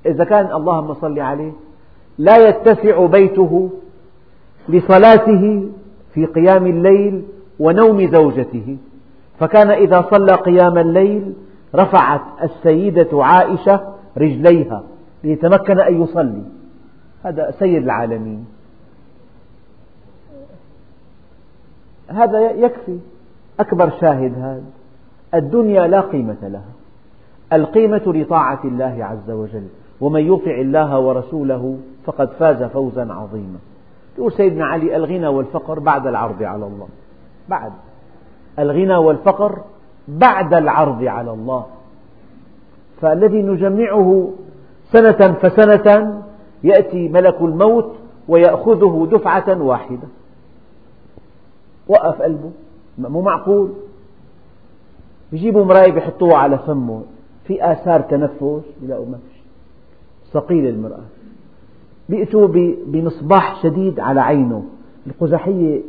إذا 0.07 0.25
كان 0.25 0.47
اللهم 0.47 0.95
صل 0.95 1.21
عليه 1.21 1.53
لا 2.19 2.49
يتسع 2.49 3.07
بيته 3.07 3.71
لصلاته 4.69 5.69
في 6.15 6.27
قيام 6.27 6.67
الليل 6.67 7.23
ونوم 7.59 8.11
زوجته. 8.13 8.77
فكان 9.41 9.71
إذا 9.71 10.07
صلى 10.11 10.33
قيام 10.33 10.79
الليل 10.79 11.33
رفعت 11.75 12.21
السيدة 12.43 13.25
عائشة 13.25 13.95
رجليها 14.19 14.83
ليتمكن 15.25 15.81
أن 15.81 16.03
يصلي. 16.03 16.43
هذا 17.25 17.51
سيد 17.59 17.83
العالمين. 17.83 18.47
هذا 22.09 22.51
يكفي. 22.51 22.99
أكبر 23.61 23.91
شاهد 24.01 24.35
هذا. 24.39 24.65
الدنيا 25.35 25.87
لا 25.87 26.01
قيمة 26.01 26.37
لها. 26.43 26.73
القيمة 27.53 28.03
لطاعة 28.07 28.61
الله 28.65 29.05
عز 29.05 29.31
وجل. 29.31 29.67
ومن 30.05 30.33
يطع 30.35 30.55
الله 30.61 30.99
ورسوله 30.99 31.79
فقد 32.05 32.31
فاز 32.31 32.63
فوزا 32.63 33.13
عظيما. 33.13 33.59
يقول 34.19 34.33
سيدنا 34.33 34.67
علي 34.67 34.97
الغنى 34.97 35.29
والفقر 35.29 35.79
بعد 35.79 36.07
العرض 36.07 36.43
على 36.43 36.67
الله. 36.67 36.89
بعد. 37.49 37.73
الغنى 38.59 38.97
والفقر 38.97 39.59
بعد 40.09 40.55
العرض 40.55 41.05
على 41.05 41.31
الله. 41.31 41.67
فالذي 43.01 43.43
نجمعه 43.43 44.31
سنة 44.93 45.33
فسنة 45.33 46.23
يأتي 46.65 47.09
ملك 47.09 47.37
الموت 47.41 47.93
ويأخذه 48.29 49.09
دفعة 49.13 49.63
واحدة. 49.63 50.09
وقف 51.89 52.23
قلبه. 52.23 52.51
مو 52.99 53.21
معقول. 53.21 53.73
يجيبوا 55.33 55.65
مراية 55.65 55.93
بيحطوها 55.93 56.37
على 56.37 56.59
فمه 56.59 57.03
في 57.45 57.73
آثار 57.73 58.01
تنفس. 58.01 58.65
بيلاقوا 58.81 59.07
ما 59.07 59.19
ثقيل 60.35 60.67
المرأة. 60.67 61.05
بيأتوا 62.09 62.49
بمصباح 62.87 63.63
شديد 63.63 64.01
على 64.01 64.21
عينه. 64.21 64.65
القزحية 65.07 65.81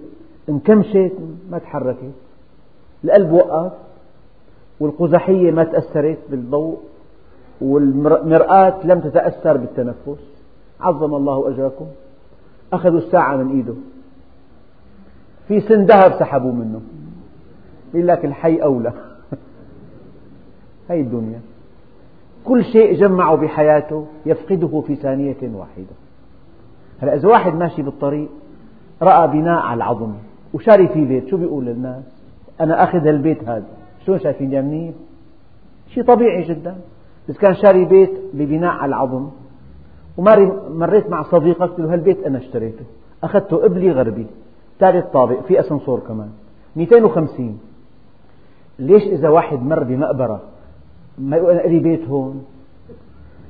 انكمشت 0.49 1.13
ما 1.51 1.57
تحركت. 1.57 2.11
القلب 3.03 3.31
وقف 3.31 3.71
والقزحية 4.79 5.51
ما 5.51 5.63
تأثرت 5.63 6.17
بالضوء 6.29 6.77
والمرآة 7.61 8.85
لم 8.85 8.99
تتأثر 8.99 9.57
بالتنفس. 9.57 10.23
عظم 10.79 11.15
الله 11.15 11.49
أجركم. 11.49 11.85
أخذوا 12.73 12.97
الساعة 12.97 13.37
من 13.37 13.55
إيده. 13.55 13.75
في 15.47 15.61
سن 15.61 15.85
ذهب 15.85 16.19
سحبوا 16.19 16.51
منه. 16.51 16.81
يقول 17.93 18.07
لك 18.07 18.25
الحي 18.25 18.55
أولى. 18.55 18.93
هي 20.89 21.01
الدنيا. 21.01 21.54
كل 22.45 22.65
شيء 22.65 22.93
جمعه 22.93 23.35
بحياته 23.35 24.05
يفقده 24.25 24.81
في 24.87 24.95
ثانية 24.95 25.37
واحدة. 25.53 25.95
هلا 27.01 27.15
إذا 27.15 27.27
واحد 27.27 27.53
ماشي 27.53 27.81
بالطريق 27.81 28.29
رأى 29.01 29.27
بناء 29.27 29.59
على 29.59 29.77
العظم 29.77 30.13
وشاري 30.53 30.87
فيه 30.87 31.05
بيت 31.05 31.27
شو 31.27 31.37
بيقول 31.37 31.65
للناس؟ 31.65 32.03
أنا 32.61 32.83
أخذ 32.83 33.07
البيت 33.07 33.49
هذا 33.49 33.65
شلون 34.05 34.19
شايفين 34.19 34.65
منيح؟ 34.65 34.93
شيء 35.89 36.03
طبيعي 36.03 36.43
جدا. 36.43 36.75
إذا 37.29 37.37
كان 37.37 37.55
شاري 37.55 37.85
بيت 37.85 38.11
ببناء 38.33 38.71
على 38.71 38.89
العظم 38.89 39.29
ومريت 40.17 41.09
مع 41.09 41.23
صديقك 41.23 41.61
قلت 41.61 41.79
له 41.79 41.93
هالبيت 41.93 42.23
أنا 42.23 42.37
اشتريته 42.37 42.85
أخذته 43.23 43.57
قبلي 43.57 43.91
غربي 43.91 44.27
ثالث 44.79 45.05
طابق 45.05 45.41
في 45.41 45.59
أسانسور 45.59 45.99
كمان 45.99 46.29
250 46.75 47.59
ليش 48.79 49.03
إذا 49.03 49.29
واحد 49.29 49.63
مر 49.63 49.83
بمقبرة 49.83 50.41
ما 51.17 51.37
يقول 51.37 51.51
أنا 51.51 51.67
لي 51.67 51.79
بيت 51.79 52.07
هون. 52.07 52.45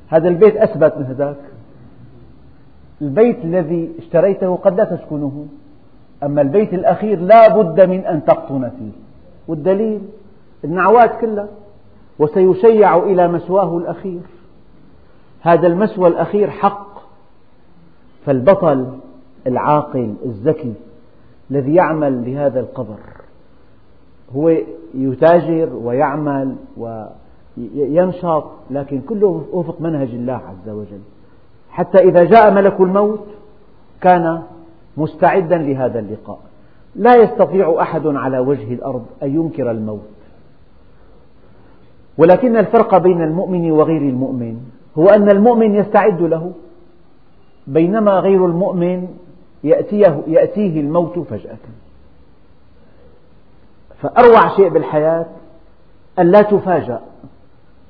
هذا 0.07 0.27
البيت 0.27 0.55
أثبت 0.57 0.97
من 0.97 1.05
هذاك. 1.05 1.37
البيت 3.01 3.45
الذي 3.45 3.91
اشتريته 3.99 4.55
قد 4.55 4.77
لا 4.77 4.83
تسكنه. 4.83 5.45
أما 6.23 6.41
البيت 6.41 6.73
الأخير 6.73 7.19
لا 7.19 7.61
بد 7.61 7.89
من 7.89 7.99
أن 7.99 8.25
تقطن 8.25 8.69
فيه. 8.69 8.91
والدليل 9.47 10.01
النعوات 10.63 11.21
كلها 11.21 11.47
وسيشيع 12.19 12.97
إلى 12.97 13.27
مسواه 13.27 13.77
الأخير. 13.77 14.21
هذا 15.41 15.67
المسوى 15.67 16.07
الأخير 16.07 16.49
حق. 16.49 16.95
فالبطل 18.25 18.87
العاقل 19.47 20.13
الذكي 20.25 20.73
الذي 21.51 21.75
يعمل 21.75 22.31
لهذا 22.31 22.59
القبر 22.59 22.99
هو 24.35 24.57
يتاجر 24.93 25.69
ويعمل 25.73 26.55
وينشط 27.57 28.51
لكن 28.71 29.01
كله 29.01 29.45
وفق 29.51 29.81
منهج 29.81 30.09
الله 30.09 30.33
عز 30.33 30.69
وجل. 30.69 31.01
حتى 31.69 31.97
إذا 31.97 32.23
جاء 32.23 32.51
ملك 32.53 32.81
الموت 32.81 33.25
كان 34.01 34.43
مستعدا 34.97 35.57
لهذا 35.57 35.99
اللقاء. 35.99 36.39
لا 36.95 37.15
يستطيع 37.15 37.81
أحد 37.81 38.07
على 38.07 38.39
وجه 38.39 38.73
الأرض 38.73 39.05
أن 39.23 39.35
ينكر 39.35 39.71
الموت. 39.71 40.09
ولكن 42.17 42.57
الفرق 42.57 42.97
بين 42.97 43.21
المؤمن 43.21 43.71
وغير 43.71 44.01
المؤمن 44.01 44.57
هو 44.97 45.07
أن 45.07 45.29
المؤمن 45.29 45.75
يستعد 45.75 46.21
له. 46.21 46.51
بينما 47.67 48.11
غير 48.11 48.45
المؤمن 48.45 49.07
يأتيه, 49.63 50.21
يأتيه 50.27 50.79
الموت 50.79 51.19
فجأة. 51.19 51.57
فأروع 54.01 54.55
شيء 54.55 54.69
بالحياة 54.69 55.25
أن 56.19 56.31
لا 56.31 56.41
تفاجأ. 56.41 57.01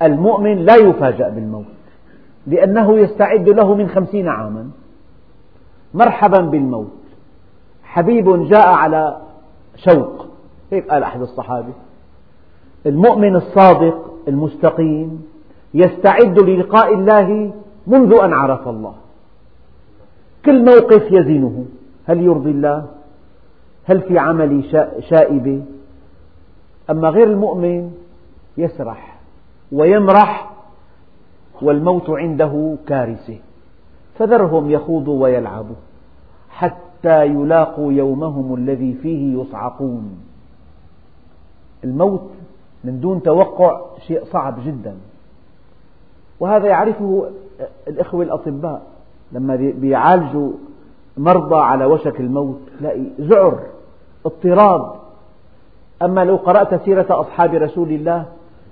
المؤمن 0.01 0.65
لا 0.65 0.75
يفاجأ 0.75 1.29
بالموت 1.29 1.65
لأنه 2.47 2.99
يستعد 2.99 3.49
له 3.49 3.75
من 3.75 3.89
خمسين 3.89 4.27
عاما. 4.27 4.69
مرحبا 5.93 6.41
بالموت. 6.41 6.87
حبيب 7.83 8.49
جاء 8.49 8.67
على 8.67 9.17
شوق. 9.75 10.25
هيك 10.71 10.89
قال 10.89 11.03
أحد 11.03 11.21
الصحابة؟ 11.21 11.73
المؤمن 12.85 13.35
الصادق 13.35 14.13
المستقيم 14.27 15.25
يستعد 15.73 16.39
للقاء 16.39 16.93
الله 16.93 17.53
منذ 17.87 18.13
أن 18.23 18.33
عرف 18.33 18.67
الله. 18.67 18.93
كل 20.45 20.65
موقف 20.65 21.11
يزنه. 21.11 21.65
هل 22.05 22.21
يرضي 22.21 22.51
الله؟ 22.51 22.85
هل 23.85 24.01
في 24.01 24.19
عملي 24.19 24.63
شائبة؟ 25.09 25.63
أما 26.89 27.09
غير 27.09 27.27
المؤمن 27.27 27.91
يسرح. 28.57 29.14
ويمرح 29.71 30.51
والموت 31.61 32.09
عنده 32.09 32.75
كارثة. 32.87 33.37
فذرهم 34.19 34.71
يخوضوا 34.71 35.23
ويلعبوا 35.23 35.75
حتى 36.49 37.25
يلاقوا 37.25 37.93
يومهم 37.93 38.55
الذي 38.55 38.93
فيه 38.93 39.41
يصعقون. 39.41 40.17
الموت 41.83 42.29
من 42.83 42.99
دون 42.99 43.23
توقع 43.23 43.81
شيء 44.07 44.25
صعب 44.25 44.55
جدا. 44.65 44.95
وهذا 46.39 46.67
يعرفه 46.67 47.29
الإخوة 47.87 48.23
الأطباء 48.23 48.81
لما 49.31 49.55
بيعالجوا 49.55 50.51
مرضى 51.17 51.55
على 51.55 51.85
وشك 51.85 52.19
الموت 52.19 52.59
تلاقي 52.79 53.03
ذعر 53.21 53.59
اضطراب. 54.25 54.95
أما 56.01 56.25
لو 56.25 56.35
قرأت 56.35 56.83
سيرة 56.85 57.07
أصحاب 57.09 57.53
رسول 57.53 57.91
الله 57.91 58.25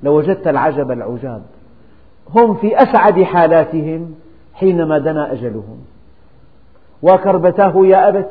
لوجدت 0.04 0.48
العجب 0.48 0.92
العجاب. 0.92 1.44
هم 2.36 2.56
في 2.56 2.78
أسعد 2.78 3.24
حالاتهم 3.24 4.16
حينما 4.54 5.00
دنا 5.00 5.32
أجلهم. 5.32 5.78
وكربتاه 7.02 7.74
يا 7.86 8.10
أبت 8.10 8.30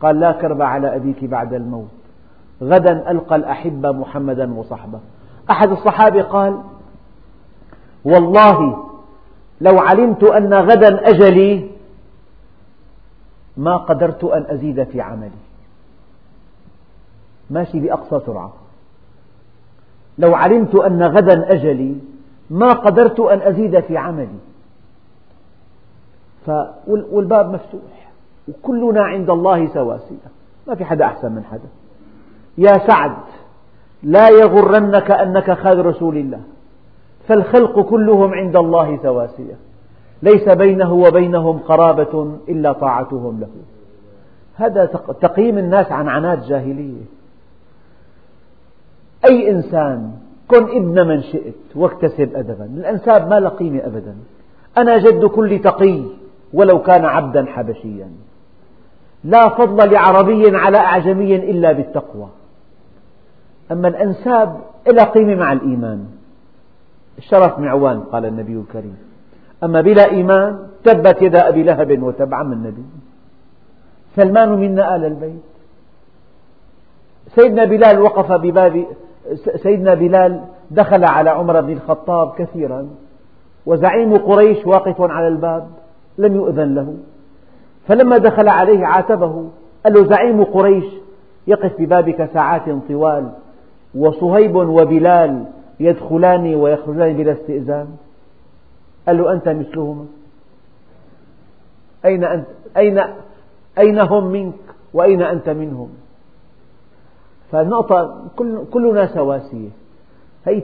قال 0.00 0.20
لا 0.20 0.32
كرب 0.32 0.62
على 0.62 0.96
أبيك 0.96 1.24
بعد 1.24 1.54
الموت. 1.54 1.88
غدا 2.62 3.10
ألقى 3.10 3.36
الأحبة 3.36 3.92
محمدا 3.92 4.54
وصحبه. 4.54 5.00
أحد 5.50 5.70
الصحابة 5.70 6.22
قال 6.22 6.58
والله 8.04 8.84
لو 9.60 9.78
علمت 9.78 10.24
أن 10.24 10.54
غدا 10.54 11.08
أجلي 11.08 11.70
ما 13.56 13.76
قدرت 13.76 14.24
أن 14.24 14.44
أزيد 14.48 14.84
في 14.84 15.00
عملي. 15.00 15.30
ماشي 17.50 17.80
بأقصى 17.80 18.26
سرعة. 18.26 18.52
لو 20.18 20.34
علمت 20.34 20.74
أن 20.74 21.02
غدا 21.02 21.52
أجلي 21.52 21.96
ما 22.50 22.72
قدرت 22.72 23.20
أن 23.20 23.40
أزيد 23.40 23.80
في 23.80 23.96
عملي. 23.96 24.38
والباب 26.86 27.50
مفتوح. 27.52 28.12
وكلنا 28.48 29.02
عند 29.02 29.30
الله 29.30 29.68
سواسية. 29.74 30.28
ما 30.68 30.74
في 30.74 30.84
حدا 30.84 31.04
أحسن 31.04 31.32
من 31.32 31.44
حدا. 31.44 31.68
يا 32.58 32.86
سعد 32.86 33.12
لا 34.02 34.28
يغرنك 34.28 35.10
أنك 35.10 35.50
خال 35.50 35.86
رسول 35.86 36.16
الله. 36.16 36.40
فالخلق 37.28 37.80
كلهم 37.80 38.34
عند 38.34 38.56
الله 38.56 38.98
سواسية. 39.02 39.54
ليس 40.22 40.48
بينه 40.48 40.92
وبينهم 40.92 41.58
قرابة 41.58 42.36
إلا 42.48 42.72
طاعتهم 42.72 43.40
له. 43.40 43.48
هذا 44.54 44.84
تقييم 45.20 45.58
الناس 45.58 45.92
عن 45.92 46.08
عناد 46.08 46.42
جاهلية. 46.42 47.02
أي 49.24 49.50
إنسان 49.50 50.12
كن 50.48 50.62
ابن 50.62 51.08
من 51.08 51.22
شئت 51.22 51.54
واكتسب 51.74 52.36
أدبا. 52.36 52.64
الأنساب 52.64 53.30
ما 53.30 53.40
له 53.40 53.48
قيمة 53.48 53.86
أبدا. 53.86 54.16
أنا 54.78 54.98
جد 54.98 55.24
كل 55.24 55.58
تقي 55.58 56.02
ولو 56.52 56.82
كان 56.82 57.04
عبدا 57.04 57.46
حبشيا. 57.46 58.10
لا 59.24 59.48
فضل 59.48 59.92
لعربي 59.92 60.56
على 60.56 60.78
أعجمي 60.78 61.36
إلا 61.36 61.72
بالتقوى. 61.72 62.28
أما 63.72 63.88
الأنساب 63.88 64.60
لها 64.88 65.04
قيمة 65.04 65.34
مع 65.34 65.52
الإيمان. 65.52 66.06
الشرف 67.18 67.58
معوان 67.58 68.00
قال 68.00 68.26
النبي 68.26 68.52
الكريم. 68.52 68.96
أما 69.64 69.80
بلا 69.80 70.10
إيمان 70.10 70.58
تبت 70.84 71.22
يدا 71.22 71.48
أبي 71.48 71.62
لهب 71.62 72.02
وتب 72.02 72.34
عم 72.34 72.52
النبي. 72.52 72.84
سلمان 74.16 74.48
منا 74.48 74.96
آل 74.96 75.04
البيت. 75.04 75.42
سيدنا 77.34 77.64
بلال 77.64 78.00
وقف 78.00 78.32
بباب 78.32 78.86
سيدنا 79.62 79.94
بلال 79.94 80.40
دخل 80.70 81.04
على 81.04 81.30
عمر 81.30 81.60
بن 81.60 81.72
الخطاب 81.72 82.34
كثيرا 82.34 82.88
وزعيم 83.66 84.16
قريش 84.16 84.66
واقف 84.66 85.00
على 85.00 85.28
الباب 85.28 85.68
لم 86.18 86.36
يؤذن 86.36 86.74
له. 86.74 86.94
فلما 87.86 88.18
دخل 88.18 88.48
عليه 88.48 88.86
عاتبه 88.86 89.48
قال 89.84 89.94
له 89.94 90.04
زعيم 90.04 90.44
قريش 90.44 90.84
يقف 91.46 91.72
ببابك 91.78 92.30
ساعات 92.34 92.62
طوال 92.88 93.32
وصهيب 93.94 94.56
وبلال 94.56 95.44
يدخلان 95.80 96.54
ويخرجان 96.54 97.16
بلا 97.16 97.32
استئذان. 97.32 97.88
قال 99.06 99.18
له 99.18 99.32
أنت 99.32 99.48
مثلهما؟ 99.48 100.06
أين 102.04 102.24
أنت؟ 102.24 102.46
أين 102.76 103.02
أين 103.78 103.98
هم 104.00 104.26
منك؟ 104.26 104.54
وأين 104.94 105.22
أنت 105.22 105.48
منهم؟ 105.48 105.88
فالنقطة 107.52 108.24
كل 108.36 108.64
كلنا 108.72 109.06
سواسية. 109.06 109.68
هي. 110.46 110.62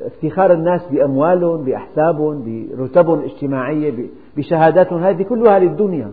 افتخار 0.00 0.52
الناس 0.52 0.80
بأموالهم 0.90 1.64
بأحسابهم 1.64 2.66
برتبهم 2.78 3.18
الاجتماعية 3.18 4.06
بشهاداتهم 4.36 5.04
هذه 5.04 5.22
كلها 5.22 5.58
للدنيا. 5.58 6.12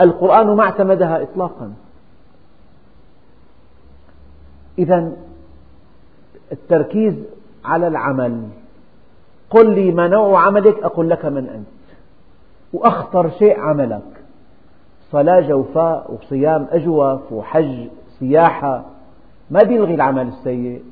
القرآن 0.00 0.46
ما 0.46 0.62
اعتمدها 0.62 1.22
إطلاقا. 1.22 1.72
إذا 4.78 5.12
التركيز 6.52 7.14
على 7.64 7.88
العمل. 7.88 8.42
قل 9.50 9.74
لي 9.74 9.92
ما 9.92 10.08
نوع 10.08 10.46
عملك 10.46 10.82
أقول 10.82 11.10
لك 11.10 11.24
من 11.24 11.48
أنت. 11.48 11.66
وأخطر 12.72 13.30
شيء 13.30 13.60
عملك. 13.60 14.22
صلاة 15.12 15.40
جوفاء 15.40 16.14
وصيام 16.14 16.66
أجوف 16.70 17.32
وحج 17.32 17.88
سياحة 18.18 18.84
ما 19.50 19.62
بيلغي 19.62 19.94
العمل 19.94 20.28
السيء؟ 20.28 20.82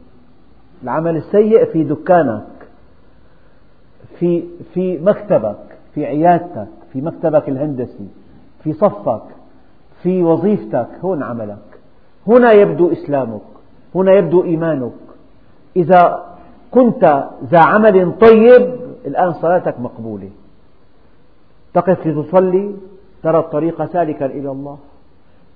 العمل 0.83 1.17
السيء 1.17 1.65
في 1.65 1.85
دكانك 1.85 2.47
في 4.19 4.45
في 4.75 4.99
مكتبك 4.99 5.59
في 5.95 6.07
عيادتك 6.07 6.69
في 6.93 7.01
مكتبك 7.01 7.49
الهندسي 7.49 8.09
في 8.65 8.73
صفك 8.73 9.23
في 10.03 10.23
وظيفتك 10.23 10.89
هون 11.05 11.23
عملك. 11.23 11.59
هنا 12.27 12.53
يبدو 12.53 12.93
إسلامك 12.93 13.41
هنا 13.95 14.13
يبدو 14.13 14.45
إيمانك. 14.45 14.93
إذا 15.77 16.25
كنت 16.71 17.29
ذا 17.45 17.59
عمل 17.59 18.13
طيب 18.21 18.77
الآن 19.07 19.33
صلاتك 19.33 19.81
مقبولة. 19.81 20.31
تقف 21.75 22.07
لتصلي 22.07 22.75
ترى 23.23 23.39
الطريق 23.39 23.85
سالكا 23.85 24.27
إلى 24.27 24.51
الله. 24.51 24.79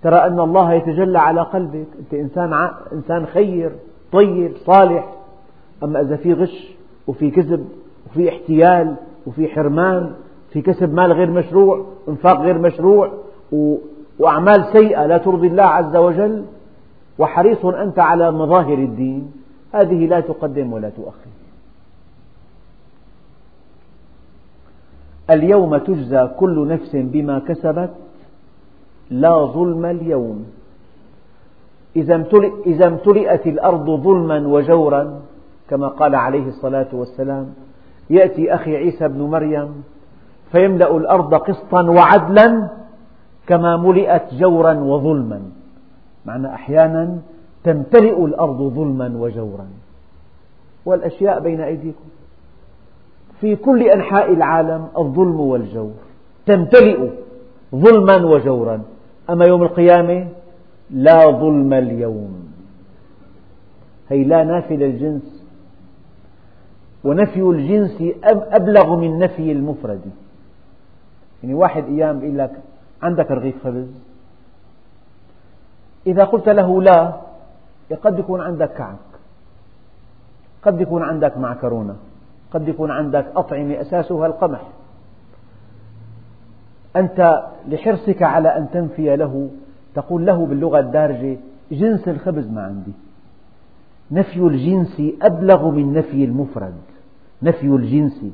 ترى 0.03 0.16
أن 0.16 0.40
الله 0.40 0.72
يتجلى 0.72 1.18
على 1.18 1.40
قلبك. 1.40 1.86
أنت 2.00 2.14
إنسان, 2.14 2.70
إنسان 2.92 3.26
خير 3.26 3.72
طيب 4.12 4.53
صالح. 4.57 5.12
أما 5.82 6.00
إذا 6.00 6.16
في 6.16 6.32
غش 6.32 6.74
وفي 7.07 7.30
كذب 7.30 7.68
وفي 8.07 8.28
احتيال 8.28 8.94
وفي 9.26 9.48
حرمان 9.48 10.12
في 10.50 10.62
كسب 10.62 10.94
مال 10.94 11.12
غير 11.12 11.30
مشروع 11.30 11.86
إنفاق 12.09 12.40
غير 12.40 12.59
مشروع 12.59 13.12
وأعمال 14.18 14.64
سيئة 14.72 15.07
لا 15.07 15.18
ترضي 15.18 15.46
الله 15.46 15.62
عز 15.62 15.96
وجل 15.96 16.44
وحريص 17.18 17.64
أنت 17.64 17.98
على 17.98 18.30
مظاهر 18.30 18.78
الدين 18.78 19.32
هذه 19.72 20.07
لا 20.07 20.20
تقدم 20.20 20.72
ولا 20.72 20.88
تؤخر. 20.90 21.30
اليوم 25.30 25.76
تجزى 25.76 26.30
كل 26.38 26.68
نفس 26.68 26.90
بما 26.96 27.38
كسبت 27.38 27.90
لا 29.12 29.44
ظلم 29.44 29.84
اليوم. 29.84 30.46
إذا 32.66 32.86
امتلئت 32.86 33.46
الأرض 33.46 33.90
ظلما 33.90 34.46
وجورا 34.46 35.20
كما 35.68 35.88
قال 35.88 36.14
عليه 36.14 36.48
الصلاة 36.48 36.88
والسلام 36.92 37.54
يأتي 38.10 38.54
أخي 38.54 38.76
عيسى 38.76 39.08
بن 39.08 39.20
مريم 39.20 39.82
فيملأ 40.52 40.96
الأرض 40.96 41.34
قسطا 41.34 41.82
وعدلا 41.90 42.68
كما 43.46 43.76
ملئت 43.76 44.34
جورا 44.34 44.74
وظلما. 44.74 45.40
معنى 46.26 46.54
أحيانا 46.54 47.18
تمتلئ 47.64 48.24
الأرض 48.24 48.62
ظلما 48.62 49.12
وجورا. 49.16 49.66
والأشياء 50.86 51.40
بين 51.40 51.60
أيديكم. 51.60 52.08
في 53.40 53.56
كل 53.56 53.82
أنحاء 53.82 54.32
العالم 54.32 54.88
الظلم 54.98 55.40
والجور. 55.40 55.92
تمتلئ 56.46 57.10
ظلما 57.74 58.16
وجورا. 58.16 58.82
أما 59.30 59.44
يوم 59.44 59.62
القيامة 59.62 60.28
لا 60.90 61.30
ظلم 61.30 61.72
اليوم. 61.72 62.52
هي 64.08 64.24
لا 64.24 64.44
نافي 64.44 64.76
للجنس 64.76 65.44
ونفي 67.04 67.40
الجنس 67.40 68.02
أبلغ 68.24 68.96
من 68.96 69.18
نفي 69.18 69.52
المفرد. 69.52 70.00
يعني 71.42 71.54
واحد 71.54 71.84
أيام 71.84 72.24
يقول 72.24 72.38
لك 72.38 72.52
عندك 73.02 73.30
رغيف 73.30 73.64
خبز 73.64 73.88
إذا 76.06 76.24
قلت 76.24 76.48
له 76.48 76.82
لا 76.82 77.12
قد 78.02 78.18
يكون 78.18 78.40
عندك 78.40 78.72
كعك 78.72 78.96
قد 80.62 80.80
يكون 80.80 81.02
عندك 81.02 81.38
معكرونة 81.38 81.96
قد 82.50 82.68
يكون 82.68 82.90
عندك 82.90 83.26
أطعمة 83.36 83.80
أساسها 83.80 84.26
القمح. 84.26 84.62
أنت 86.97 87.43
لحرصك 87.68 88.22
على 88.22 88.49
أن 88.49 88.66
تنفي 88.72 89.16
له 89.16 89.49
تقول 89.95 90.26
له 90.26 90.47
باللغة 90.47 90.80
الدارجة 90.80 91.36
جنس 91.72 92.09
الخبز 92.09 92.51
ما 92.51 92.62
عندي. 92.62 92.93
نفي 94.11 94.40
الجنس 94.40 95.03
أبلغ 95.22 95.70
من 95.70 95.93
نفي 95.93 96.24
المفرد 96.24 96.74
نفي 97.43 97.66
الجنس. 97.66 98.24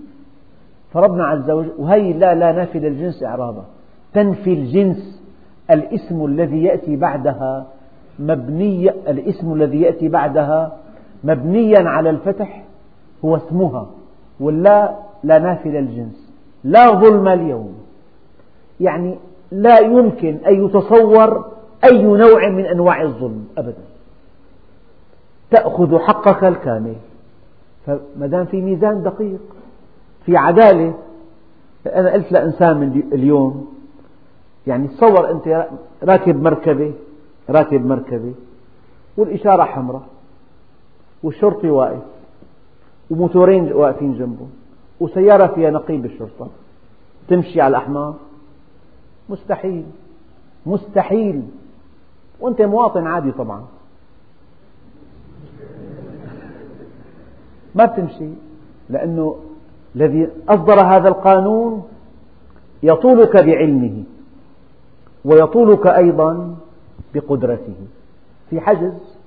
فربنا 0.93 1.27
عز 1.27 1.51
وجل 1.51 1.73
وهي 1.79 2.13
لا 2.13 2.35
لا 2.35 2.53
نافي 2.53 2.79
للجنس 2.79 3.23
إعرابا. 3.23 3.65
تنفي 4.15 4.53
الجنس 4.53 5.23
الاسم 5.71 6.25
الذي 6.25 6.63
يأتي 6.63 6.97
بعدها 6.97 7.67
مبني 8.19 8.91
الاسم 8.91 9.53
الذي 9.53 9.81
يأتي 9.81 10.09
بعدها 10.09 10.77
مبنيا 11.25 11.89
على 11.89 12.11
الفتح 12.11 12.65
هو 13.25 13.37
اسمها. 13.37 13.87
واللا 14.41 14.97
لا 15.25 15.39
نافي 15.39 15.69
للجنس 15.69 16.33
لا 16.65 16.91
ظلم 16.91 17.29
اليوم. 17.29 17.78
يعني 18.81 19.18
لا 19.53 19.79
يمكن 19.79 20.39
أن 20.47 20.64
يتصور 20.66 21.45
أي 21.85 22.03
نوع 22.03 22.49
من 22.49 22.66
أنواع 22.66 23.03
الظلم 23.03 23.45
أبدا. 23.59 23.85
تأخذ 25.51 25.99
حقك 25.99 26.45
الكامل. 26.45 26.95
فما 27.87 28.26
دام 28.26 28.45
في 28.45 28.61
ميزان 28.61 29.03
دقيق 29.03 29.41
في 30.26 30.37
عدالة 30.37 30.95
أنا 31.87 32.12
قلت 32.12 32.33
لإنسان 32.33 33.03
اليوم 33.12 33.68
يعني 34.66 34.89
تصور 34.89 35.31
أنت 35.31 35.68
راكب 36.03 36.43
مركبة 36.43 36.93
راكب 37.51 37.87
مركبة 37.87 38.35
والإشارة 39.16 39.64
حمراء 39.64 40.03
والشرطي 41.22 41.70
واقف 41.70 42.03
وموتورين 43.11 43.72
واقفين 43.72 44.18
جنبه 44.18 44.47
وسيارة 45.01 45.47
فيها 45.47 45.70
نقيب 45.70 46.05
الشرطة 46.05 46.49
تمشي 47.29 47.61
على 47.61 47.70
الأحمر 47.76 48.14
مستحيل. 49.29 49.85
مستحيل. 50.66 51.43
وأنت 52.41 52.62
مواطن 52.62 53.07
عادي 53.07 53.33
طبعا. 53.33 53.64
ما 57.74 57.85
بتمشي. 57.85 58.29
لأنه 58.91 59.37
الذي 59.97 60.29
أصدر 60.49 60.81
هذا 60.81 61.09
القانون 61.09 61.89
يطولك 62.83 63.37
بعلمه. 63.37 64.03
ويطولك 65.24 65.87
أيضا 65.87 66.57
بقدرته. 67.14 67.74
في 68.51 68.61
حجز 68.61 69.18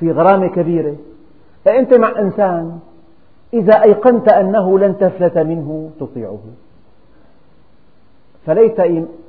في 0.00 0.10
غرامة 0.10 0.46
كبيرة. 0.46 0.96
فأنت 1.64 1.94
مع 1.94 2.18
إنسان 2.18 2.78
إذا 3.54 3.82
أيقنت 3.82 4.28
أنه 4.28 4.78
لن 4.78 4.98
تفلت 4.98 5.38
منه 5.38 5.90
تطيعه. 6.00 6.40
فليت 8.46 8.80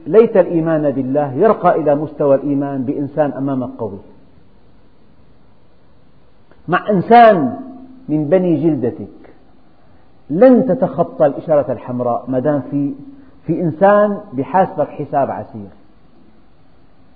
ليت 0.08 0.38
الإيمان 0.38 0.92
بالله 0.92 1.34
يرقى 1.34 1.76
إلى 1.76 1.96
مستوى 1.96 2.36
الإيمان 2.36 2.84
بإنسان 2.84 3.32
أمامك 3.32 3.70
قوي 3.78 4.00
مع 6.68 6.90
إنسان 6.90 7.60
من 8.10 8.30
بني 8.30 8.64
جلدتك 8.64 9.08
لن 10.30 10.66
تتخطى 10.66 11.26
الإشارة 11.26 11.72
الحمراء 11.72 12.26
ما 12.28 12.40
دام 12.40 12.62
في 12.72 12.94
في 13.48 13.62
إنسان 13.62 14.20
بحاسبك 14.34 14.88
حساب 14.88 15.32
عسير. 15.32 15.70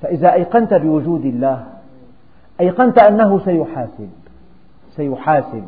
فإذا 0.02 0.34
أيقنت 0.34 0.74
بوجود 0.74 1.26
الله 1.26 1.66
أيقنت 2.60 3.00
أنه 3.00 3.40
سيحاسب 3.40 4.10
سيحاسب. 4.96 5.64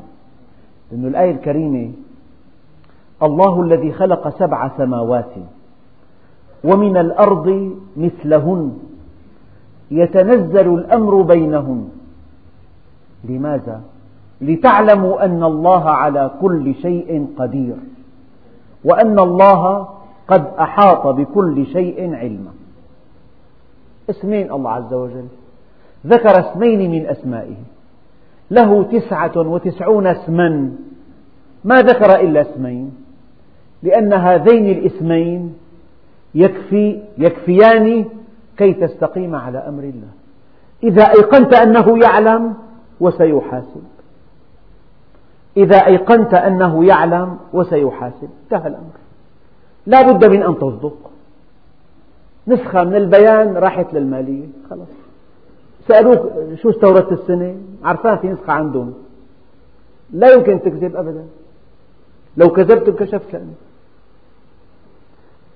لأن 0.92 1.06
الآية 1.06 1.32
الكريمة 1.32 1.92
الله 3.24 3.62
الذي 3.62 3.92
خلق 3.92 4.40
سبع 4.40 4.78
سماوات 4.78 5.34
ومن 6.64 6.98
الأرض 6.98 7.76
مثلهن. 7.98 8.78
يتنزل 9.92 10.74
الأمر 10.74 11.22
بينهن. 11.22 11.90
لماذا؟ 13.24 13.82
لتعلموا 14.42 15.26
أن 15.26 15.44
الله 15.44 15.90
على 15.90 16.32
كل 16.42 16.76
شيء 16.76 17.28
قدير 17.38 17.76
وأن 18.84 19.20
الله 19.20 19.88
قد 20.28 20.46
أحاط 20.60 21.08
بكل 21.08 21.66
شيء 21.66 22.16
علما. 22.16 22.52
اسمين 24.10 24.52
الله 24.52 24.72
عز 24.72 24.94
وجل. 24.94 25.28
ذكر 26.08 26.40
اسمين 26.40 26.92
من 26.92 27.08
أسمائه. 27.08 27.56
له 28.52 28.84
تسعة 28.84 29.38
وتسعون 29.38 30.08
اسما. 30.08 30.72
ما 31.64 31.82
ذكر 31.82 32.20
إلا 32.20 32.42
اسمين. 32.42 32.92
لأن 33.84 34.14
هذين 34.14 34.66
الاسمين 34.66 35.54
يكفي 36.36 37.02
يكفيان 37.18 38.06
كي 38.58 38.74
تستقيم 38.74 39.36
على 39.36 39.58
أمر 39.58 39.84
الله. 39.84 40.08
إذا 40.84 41.04
أيقنت 41.04 41.54
أنه 41.54 42.00
يعلم 42.00 42.54
وسيحاسب. 43.00 43.84
إذا 45.58 45.88
أيقنت 45.88 46.34
أنه 46.34 46.86
يعلم 46.86 47.38
وسيحاسب. 47.54 48.30
انتهى 48.44 48.68
الأمر. 48.68 48.96
لا 49.86 50.12
بد 50.12 50.26
من 50.26 50.44
أن 50.44 50.56
تصدق. 50.56 51.12
نسخة 52.48 52.84
من 52.84 52.96
البيان 52.96 53.58
راحت 53.58 53.94
للمالية. 53.94 54.48
خلاص. 54.70 54.88
سألوك 55.88 56.32
شو 56.62 56.70
استوردت 56.70 57.12
السنة؟ 57.12 57.56
عرفان 57.84 58.18
في 58.18 58.28
نسخة 58.28 58.54
عندهم. 58.54 58.94
لا 60.14 60.34
يمكن 60.34 60.62
تكذب 60.62 60.96
أبدا. 60.96 61.26
لو 62.38 62.50
كذبت 62.50 62.88
انكشفت 62.88 63.34
لأنك. 63.34 63.69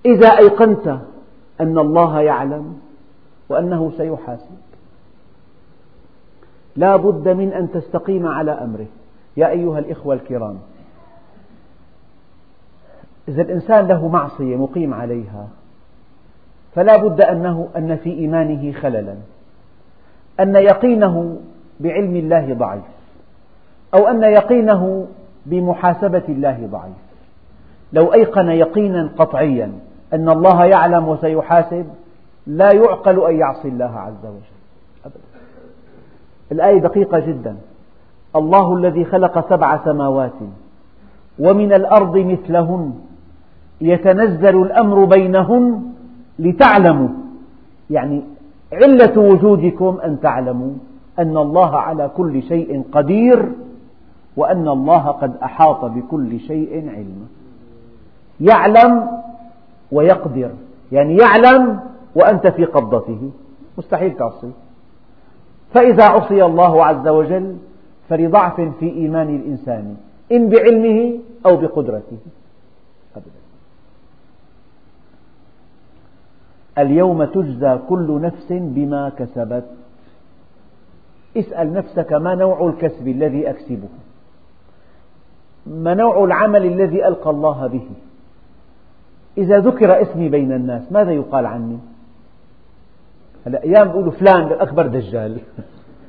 إذا 0.06 0.38
أيقنت 0.38 0.88
أن 1.62 1.78
الله 1.78 2.22
يعلم 2.22 2.80
وأنه 3.49 3.91
سيحاسب 3.97 4.58
لا 6.76 6.95
بد 6.95 7.30
من 7.30 7.54
أن 7.54 7.72
تستقيم 7.72 8.28
على 8.28 8.51
أمره. 8.51 8.86
يا 9.38 9.49
أيها 9.49 9.80
الإخوة 9.80 10.16
الكرام 10.16 10.58
إذا 13.28 13.41
الإنسان 13.41 13.88
له 13.88 14.08
معصية 14.08 14.56
مقيم 14.56 14.93
عليها 14.93 15.47
فلا 16.76 16.97
بد 16.97 17.22
أنه 17.22 17.68
أن 17.78 17.95
في 17.95 18.10
إيمانه 18.14 18.72
خللا. 18.72 19.16
أن 20.39 20.56
يقينه 20.56 21.38
بعلم 21.80 22.16
الله 22.16 22.54
ضعيف 22.54 22.84
أو 23.93 24.08
أن 24.08 24.24
يقينه 24.24 25.08
بمحاسبة 25.45 26.24
الله 26.30 26.68
ضعيف. 26.72 26.95
لو 27.93 28.14
أيقن 28.14 28.49
يقينا 28.49 29.10
قطعيا 29.18 29.72
أن 30.14 30.30
الله 30.30 30.66
يعلم 30.66 31.07
وسيحاسب 31.07 31.86
لا 32.47 32.72
يعقل 32.72 33.26
أن 33.26 33.36
يعصي 33.36 33.68
الله 33.68 33.99
عز 33.99 34.26
وجل. 34.26 34.53
أبدا. 35.05 35.20
الآية 36.51 36.80
دقيقة 36.80 37.20
جدا. 37.20 37.55
الله 38.36 38.76
الذي 38.76 39.05
خلق 39.05 39.49
سبع 39.49 39.84
سماوات 39.86 40.39
ومن 41.39 41.74
الأرض 41.74 42.18
مثلهن 42.18 42.93
يتنزل 43.82 44.61
الأمر 44.61 45.05
بينهن 45.05 45.84
لتعلموا. 46.39 47.09
يعني 47.89 48.24
علة 48.74 49.20
وجودكم 49.20 49.99
أن 50.05 50.20
تعلموا 50.20 50.72
أن 51.20 51.38
الله 51.38 51.78
على 51.78 52.11
كل 52.18 52.43
شيء 52.43 52.84
قدير 52.91 53.51
وأن 54.38 54.68
الله 54.68 55.07
قد 55.07 55.36
أحاط 55.43 55.86
بكل 55.86 56.39
شيء 56.39 56.89
علما 56.89 57.26
يعلم 58.39 59.23
ويقدر 59.94 60.52
يعني 60.91 61.18
يعلم 61.18 61.80
وأنت 62.16 62.48
في 62.48 62.66
قبضته. 62.66 63.32
مستحيل 63.78 64.18
تعصي. 64.18 64.52
فإذا 65.74 66.04
عصي 66.04 66.44
الله 66.44 66.86
عز 66.86 67.08
وجل 67.08 67.58
فلضعف 68.10 68.62
في 68.62 68.89
إيمان 68.89 69.36
الإنسان 69.36 69.96
إن 70.32 70.50
بعلمه 70.50 71.20
أو 71.46 71.58
بقدرته. 71.58 72.18
أبدا. 73.16 73.44
اليوم 76.78 77.24
تجزى 77.24 77.80
كل 77.89 78.22
نفس 78.22 78.48
بما 78.50 79.10
كسبت. 79.10 79.66
اسأل 81.38 81.74
نفسك 81.74 82.14
ما 82.14 82.36
نوع 82.36 82.68
الكسب 82.68 83.08
الذي 83.08 83.50
أكسبه. 83.50 83.89
ما 85.68 85.94
نوع 85.94 86.24
العمل 86.24 86.66
الذي 86.66 87.08
ألقى 87.08 87.30
الله 87.30 87.68
به. 87.68 87.88
إذا 89.38 89.60
ذكر 89.60 90.02
اسمي 90.02 90.30
بين 90.30 90.52
الناس 90.52 90.92
ماذا 90.92 91.12
يقال 91.12 91.46
عني؟ 91.46 91.80
هلا 93.46 93.64
أيام 93.64 93.88
بيقولوا 93.88 94.12
فلان 94.12 94.52
أكبر 94.52 94.88
دجال. 94.88 95.40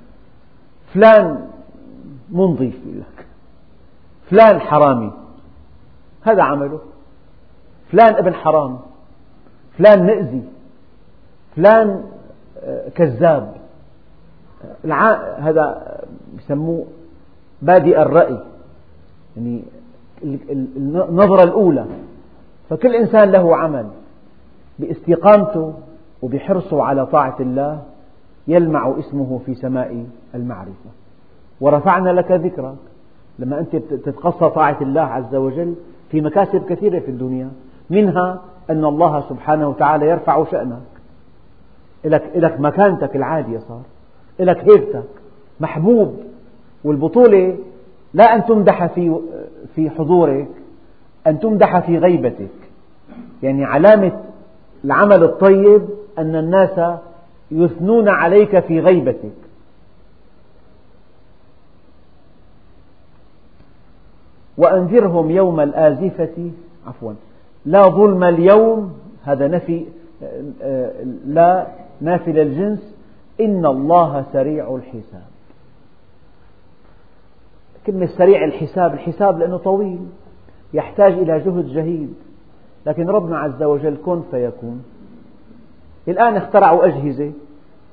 فلان 0.95 1.49
منظف 2.31 2.75
لك. 2.87 3.27
فلان 4.31 4.61
حرامي. 4.61 5.13
هذا 6.23 6.43
عمله. 6.43 6.81
فلان 7.93 8.15
ابن 8.15 8.35
حرام. 8.35 8.79
فلان 9.79 10.07
مئزي 10.07 10.43
فلان 11.57 12.05
آه، 12.65 12.89
كذاب. 12.89 13.55
هذا 15.39 15.97
يسموه 16.39 16.87
بادئ 17.63 18.03
الرأي. 18.03 18.45
يعني 19.37 19.63
النظرة 20.77 21.43
الأولى. 21.43 21.87
فكل 22.71 22.95
إنسان 22.95 23.31
له 23.31 23.57
عمل 23.57 23.87
باستقامته 24.79 25.75
وبحرصه 26.23 26.83
على 26.83 27.07
طاعة 27.07 27.37
الله 27.41 27.83
يلمع 28.49 28.95
اسمه 28.99 29.41
في 29.47 29.55
سماء 29.55 30.07
المعرفة. 30.35 30.91
ورفعنا 31.61 32.11
لك 32.11 32.31
ذكرك. 32.31 32.75
لما 33.39 33.59
أنت 33.61 33.77
تتقصى 33.77 34.51
طاعة 34.51 34.77
الله 34.81 35.01
عز 35.01 35.35
وجل 35.35 35.75
في 36.11 36.21
مكاسب 36.21 36.65
كثيرة 36.67 36.99
في 36.99 37.11
الدنيا 37.11 37.51
منها 37.91 38.43
أن 38.71 38.85
الله 38.85 39.21
سبحانه 39.29 39.69
وتعالى 39.69 40.07
يرفع 40.07 40.45
شأنك. 40.45 40.79
لك, 42.05 42.31
لك 42.35 42.61
مكانتك 42.61 43.17
العالية 43.17 43.59
صار. 43.59 43.83
لك 44.41 44.59
هيبتك 44.59 45.09
محبوب. 45.61 46.15
والبطولة 46.85 47.57
لا 48.15 48.35
أن 48.35 48.45
تمدح 48.45 48.87
في 48.87 49.21
في 49.75 49.91
حضورك. 49.91 50.49
أن 51.27 51.41
تمدح 51.41 51.79
في 51.79 51.99
غيبتك. 51.99 52.51
يعني 53.43 53.65
علامة 53.65 54.21
العمل 54.85 55.23
الطيب 55.23 55.89
أن 56.19 56.37
الناس 56.37 56.99
يثنون 57.51 58.09
عليك 58.09 58.59
في 58.59 58.81
غيبتك. 58.81 59.33
وأنذرهم 64.59 65.31
يوم 65.31 65.61
الآزفة. 65.61 66.51
عفوا. 66.87 67.13
لا 67.65 67.89
ظلم 67.89 68.25
اليوم. 68.25 68.99
هذا 69.25 69.49
نفي 69.49 69.87
لا 71.27 71.67
نافل 72.01 72.39
الجنس. 72.39 72.95
إن 73.41 73.67
الله 73.67 74.25
سريع 74.33 74.75
الحساب. 74.75 75.29
كلمة 77.87 78.07
سريع 78.07 78.45
الحساب 78.45 78.95
الحساب 78.95 79.39
لأنه 79.39 79.57
طويل. 79.57 80.07
يحتاج 80.75 81.13
إلى 81.13 81.39
جهد 81.39 81.67
جهيد 81.67 82.15
لكن 82.87 83.07
ربنا 83.07 83.39
عز 83.39 83.63
وجل 83.63 83.97
كن 84.05 84.23
فيكون. 84.31 84.85
الآن 86.09 86.37
اخترعوا 86.37 86.87
أجهزة 86.87 87.33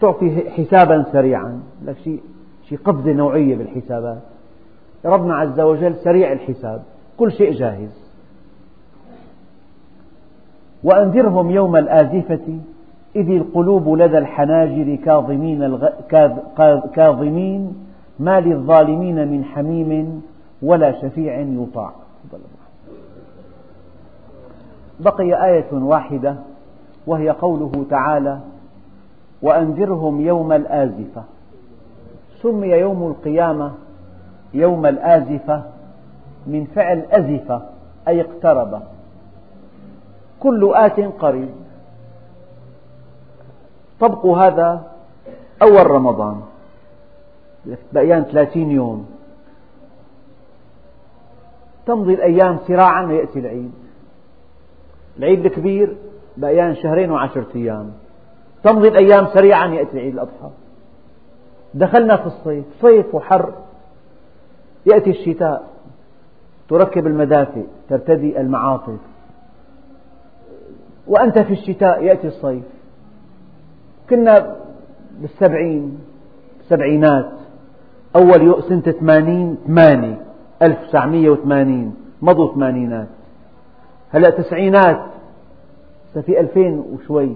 تعطي 0.02 0.50
حسابا 0.50 1.06
سريعا. 1.12 1.60
لك 1.86 1.98
شيء 1.98 2.22
شيء 2.70 2.78
قفزة 2.78 3.12
نوعية 3.14 3.56
بالحسابات. 3.56 4.22
ربنا 5.06 5.36
عز 5.36 5.60
وجل 5.60 5.96
سريع 5.96 6.32
الحساب. 6.32 6.84
كل 7.18 7.32
شيء 7.32 7.52
جاهز. 7.52 8.12
وأنذرهم 10.84 11.52
يوم 11.52 11.76
الآزفة 11.76 12.60
إذ 13.16 13.30
القلوب 13.30 13.90
لدى 13.90 14.18
الحناجر 14.18 14.96
كاظمين, 14.96 15.64
الغ... 15.64 15.90
كاظمين. 16.96 17.74
ما 18.20 18.40
للظالمين 18.40 19.28
من 19.28 19.44
حميم 19.44 20.22
ولا 20.62 21.02
شفيع 21.02 21.40
يطاع. 21.40 21.94
بقي 25.02 25.46
آية 25.46 25.74
واحدة 25.74 26.36
وهي 27.08 27.30
قوله 27.30 27.86
تعالى 27.90 28.40
وأنذرهم 29.42 30.22
يوم 30.22 30.52
الآزفة. 30.52 31.24
سمي 32.42 32.68
يوم 32.68 33.08
القيامة 33.08 33.72
يوم 34.54 34.86
الآزفة 34.86 35.64
من 36.48 36.66
فعل 36.76 37.06
أزف 37.12 37.62
أي 38.08 38.22
اقترب. 38.22 38.82
كل 40.40 40.72
آت 40.76 41.00
قريب. 41.00 41.50
طبقوا 44.00 44.38
هذا 44.38 44.92
أول 45.62 45.92
رمضان. 45.92 46.42
بقيان 47.94 48.24
ثلاثين 48.24 48.72
يوم. 48.72 49.06
تمضي 51.86 52.14
الأيام 52.14 52.58
سراعا 52.68 53.06
ويأتي 53.06 53.40
العيد. 53.40 53.81
العيد 55.22 55.46
الكبير 55.46 55.98
بقيان 56.38 56.76
شهرين 56.76 57.12
وعشرة 57.12 57.48
أيام. 57.56 57.92
تمضي 58.64 58.88
الأيام 58.88 59.28
سريعا 59.28 59.68
يأتي 59.68 60.00
عيد 60.00 60.14
الأضحى. 60.14 60.50
دخلنا 61.74 62.18
في 62.18 62.26
الصيف 62.26 62.66
صيف 62.82 63.16
وحر. 63.16 63.54
يأتي 64.86 65.10
الشتاء. 65.10 65.68
تركب 66.70 67.08
المدافئ 67.08 67.64
ترتدي 67.90 68.42
المعاطف. 68.42 69.00
وأنت 71.08 71.40
في 71.40 71.54
الشتاء 71.54 72.04
يأتي 72.04 72.28
الصيف. 72.28 72.64
كنا 74.10 74.56
بالسبعين 75.20 76.00
السبعينات 76.62 77.32
أول 78.16 78.64
سنة 78.64 78.82
ثمانين 78.82 79.58
ثمانية 79.68 80.22
ألف 80.62 80.96
وثمانين. 80.96 81.96
مضوا 82.22 82.54
ثمانينات. 82.54 83.08
هلأ 84.12 84.30
تسعينات. 84.30 85.11
في 86.20 86.40
ألفين 86.40 86.80
وشوي. 86.80 87.36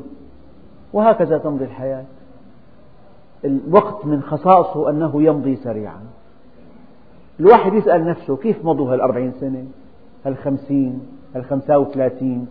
وهكذا 0.93 1.37
تمضي 1.37 1.65
الحياة. 1.65 2.03
الوقت 3.45 4.05
من 4.05 4.21
خصائصه 4.21 4.89
أنه 4.89 5.23
يمضي 5.23 5.55
سريعا. 5.55 6.01
الواحد 7.39 7.73
يسأل 7.73 8.05
نفسه 8.05 8.37
كيف 8.37 8.65
مضوا 8.65 8.93
هالأربعين 8.93 9.33
سنة؟ 9.39 9.65
هالخمسين؟ 10.25 11.07
هالخمسة 11.35 11.77
وثلاثين؟ 11.77 12.47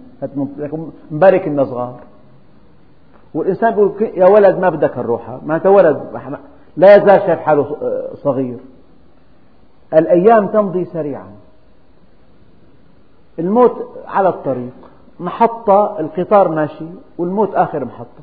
مبارك 1.10 1.46
إننا 1.46 1.64
صغار. 1.64 2.00
والإنسان 3.34 3.72
يقول 3.72 4.02
يا 4.02 4.26
ولد 4.26 4.58
ما 4.58 4.68
بدك 4.68 4.98
هالروحة. 4.98 5.40
ما 5.46 5.56
أنت 5.56 5.66
ولد 5.66 6.20
لا 6.76 6.96
يزال 6.96 7.20
شايف 7.20 7.40
حاله 7.40 7.76
صغير. 8.14 8.58
الأيام 9.94 10.46
تمضي 10.46 10.84
سريعا. 10.84 11.30
الموت 13.38 13.88
على 14.06 14.28
الطريق. 14.28 14.72
محطة 15.20 16.00
القطار 16.00 16.48
ماشي 16.48 16.86
والموت 17.18 17.54
آخر 17.54 17.84
محطة. 17.84 18.22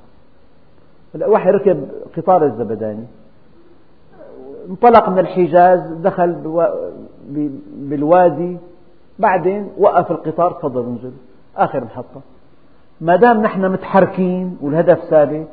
واحد 1.16 1.54
ركب 1.54 1.90
قطار 2.18 2.46
الزبداني 2.46 3.06
انطلق 4.70 5.10
من 5.10 5.20
الحجاز 5.20 5.80
دخل 5.92 6.36
بالوادي 7.76 8.58
بعدين 9.20 9.70
وقف 9.78 10.12
القطار 10.12 10.52
تفضل 10.52 10.84
انزل. 10.84 11.12
آخر 11.58 11.84
محطة. 11.84 12.22
ما 13.02 13.16
دام 13.16 13.42
نحن 13.42 13.72
متحركين 13.72 14.58
والهدف 14.62 15.00
ثابت 15.00 15.48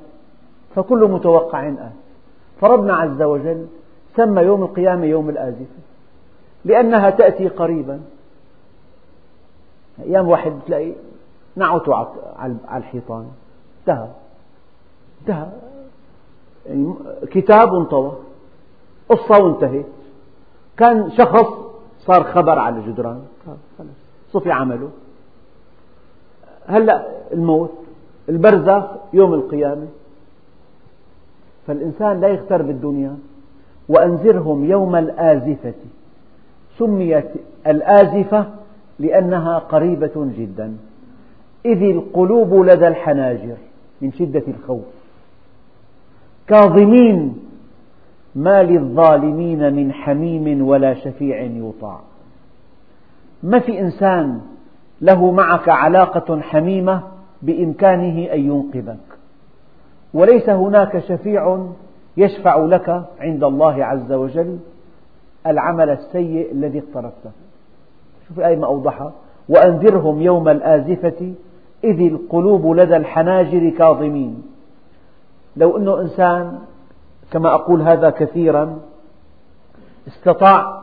فكل 0.75 1.05
متوقع 1.05 1.69
آت 1.69 1.75
فربنا 2.61 2.97
عز 2.97 3.23
وجل 3.23 3.67
سمى 4.17 4.43
يوم 4.43 4.63
القيامة 4.63 5.07
يوم 5.07 5.31
الآزفة 5.31 5.79
لأنها 6.65 7.11
تأتي 7.11 7.49
قريبا. 7.49 8.01
أيام 10.03 10.29
واحد 10.29 10.53
تلاقي 10.67 10.93
نعته 11.59 11.95
على 12.37 12.57
الحيطان. 12.75 13.27
انتهى. 13.81 14.09
انتهى. 15.21 15.47
يعني 16.67 16.95
كتاب 17.31 17.75
انطوى. 17.75 18.13
قصة 19.09 19.45
وانتهت. 19.45 19.87
كان 20.77 21.11
شخص 21.11 21.47
صار 22.01 22.25
خبر 22.25 22.59
على 22.59 22.77
الجدران 22.77 23.23
خلص 23.79 23.89
صفي 24.33 24.51
عمله. 24.51 24.91
هلأ 26.67 27.09
الموت. 27.33 27.73
البرزخ 28.29 28.85
يوم 29.13 29.35
القيامة. 29.35 29.87
فالإنسان 31.67 32.21
لا 32.21 32.29
يغتر 32.29 32.63
بالدنيا. 32.63 33.17
وأنذرهم 33.89 34.65
يوم 34.65 34.97
الآزفة. 34.97 35.75
سميت 36.79 37.31
الآزفة 37.67 38.47
لأنها 38.99 39.59
قريبة 39.59 40.13
جدا. 40.17 40.77
إذ 41.67 41.83
القلوب 41.83 42.55
لدى 42.55 42.89
الحناجر 42.89 43.57
من 44.03 44.13
شدة 44.13 44.43
الخوف. 44.49 44.85
كاظمين 46.47 47.37
ما 48.35 48.63
للظالمين 48.63 49.73
من 49.73 49.93
حميم 49.93 50.69
ولا 50.69 50.95
شفيع 50.95 51.43
يطاع. 51.43 52.01
ما 53.43 53.59
في 53.59 53.81
إنسان 53.81 54.41
له 55.01 55.31
معك 55.31 55.69
علاقة 55.69 56.41
حميمة 56.41 57.03
بإمكانه 57.43 58.33
أن 58.33 58.41
ينقذك. 58.41 59.19
وليس 60.15 60.49
هناك 60.49 60.99
شفيع 60.99 61.67
يشفع 62.17 62.57
لك 62.57 63.05
عند 63.21 63.45
الله 63.45 63.85
عز 63.85 64.13
وجل 64.13 64.59
العمل 65.47 65.91
السيء 65.91 66.53
الذي 66.53 66.79
اقترفته. 66.79 67.31
شوف 68.29 68.39
الآية 68.39 68.57
ما 68.57 68.67
أوضحها. 68.67 69.13
وأنذرهم 69.49 70.23
يوم 70.23 70.49
الآزفة 70.49 71.35
إذ 71.85 72.01
القلوب 72.01 72.77
لدى 72.77 72.97
الحناجر 72.97 73.71
كاظمين. 73.71 74.43
لو 75.57 75.77
أنه 75.77 76.01
إنسان 76.01 76.59
كما 77.33 77.55
أقول 77.55 77.83
هذا 77.83 78.11
كثيرا 78.11 78.79
استطاع 80.09 80.81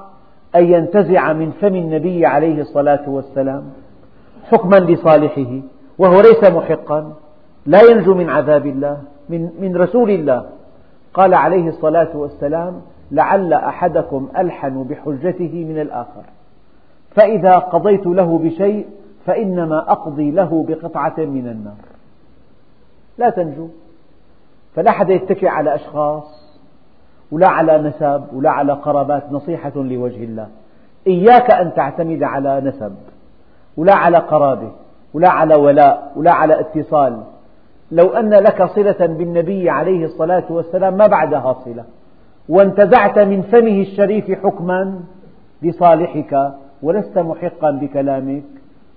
أن 0.55 0.65
ينتزع 0.65 1.33
من 1.33 1.51
فم 1.51 1.75
النبي 1.75 2.25
عليه 2.25 2.61
الصلاة 2.61 3.09
والسلام 3.09 3.63
حكما 4.43 4.75
لصالحه 4.75 5.61
وهو 5.97 6.21
ليس 6.21 6.43
محقا 6.43 7.13
لا 7.65 7.81
ينجو 7.81 8.13
من 8.13 8.29
عذاب 8.29 8.65
الله 8.65 9.01
من, 9.29 9.49
من 9.59 9.77
رسول 9.77 10.09
الله. 10.09 10.45
قال 11.13 11.33
عليه 11.33 11.67
الصلاة 11.67 12.17
والسلام 12.17 12.81
لعل 13.11 13.53
أحدكم 13.53 14.29
ألحن 14.37 14.83
بحجته 14.83 15.65
من 15.69 15.81
الآخر 15.81 16.23
فإذا 17.11 17.55
قضيت 17.55 18.07
له 18.07 18.39
بشيء 18.39 18.85
فإنما 19.25 19.91
أقضي 19.91 20.31
له 20.31 20.65
بقطعة 20.67 21.15
من 21.17 21.47
النار. 21.47 21.75
لا 23.17 23.29
تنجو. 23.29 23.67
فلا 24.75 24.91
حدا 24.91 25.13
يتكئ 25.13 25.47
على 25.47 25.75
أشخاص 25.75 26.57
ولا 27.31 27.47
على 27.47 27.77
نسب 27.77 28.23
ولا 28.33 28.49
على 28.49 28.73
قرابات 28.73 29.31
نصيحة 29.31 29.71
لوجه 29.75 30.23
الله. 30.23 30.47
إياك 31.07 31.51
أن 31.51 31.73
تعتمد 31.73 32.23
على 32.23 32.61
نسب 32.61 32.95
ولا 33.77 33.95
على 33.95 34.17
قرابة 34.17 34.71
ولا 35.13 35.29
على 35.29 35.55
ولاء 35.55 36.11
ولا 36.15 36.31
على 36.31 36.59
اتصال. 36.59 37.23
لو 37.91 38.07
أن 38.07 38.29
لك 38.29 38.63
صلة 38.63 39.05
بالنبي 39.05 39.69
عليه 39.69 40.05
الصلاة 40.05 40.43
والسلام 40.49 40.97
ما 40.97 41.07
بعدها 41.07 41.53
صلة. 41.65 41.83
وانتزعت 42.49 43.19
من 43.19 43.41
فمه 43.41 43.81
الشريف 43.81 44.31
حكما 44.31 44.99
لصالحك 45.61 46.53
ولست 46.83 47.17
محقا 47.17 47.71
بكلامك. 47.71 48.43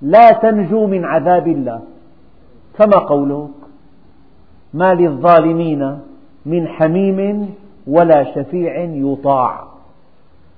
لا 0.03 0.33
تنجو 0.33 0.87
من 0.87 1.05
عذاب 1.05 1.49
الله. 1.49 1.81
فما 2.75 2.99
قولك 2.99 3.49
ما 4.75 4.95
للظالمين 4.95 5.99
من 6.47 6.69
حميم 6.69 7.55
ولا 7.87 8.35
شفيع 8.35 8.85
يطاع. 8.85 9.65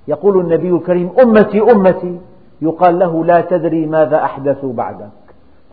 يقول 0.07 0.39
النبي 0.39 0.69
الكريم 0.69 1.11
أمتي 1.19 1.61
أمتي 1.61 2.19
يقال 2.61 2.99
له 2.99 3.25
لا 3.25 3.41
تدري 3.41 3.85
ماذا 3.85 4.23
أحدثوا 4.23 4.73
بعدك. 4.73 5.09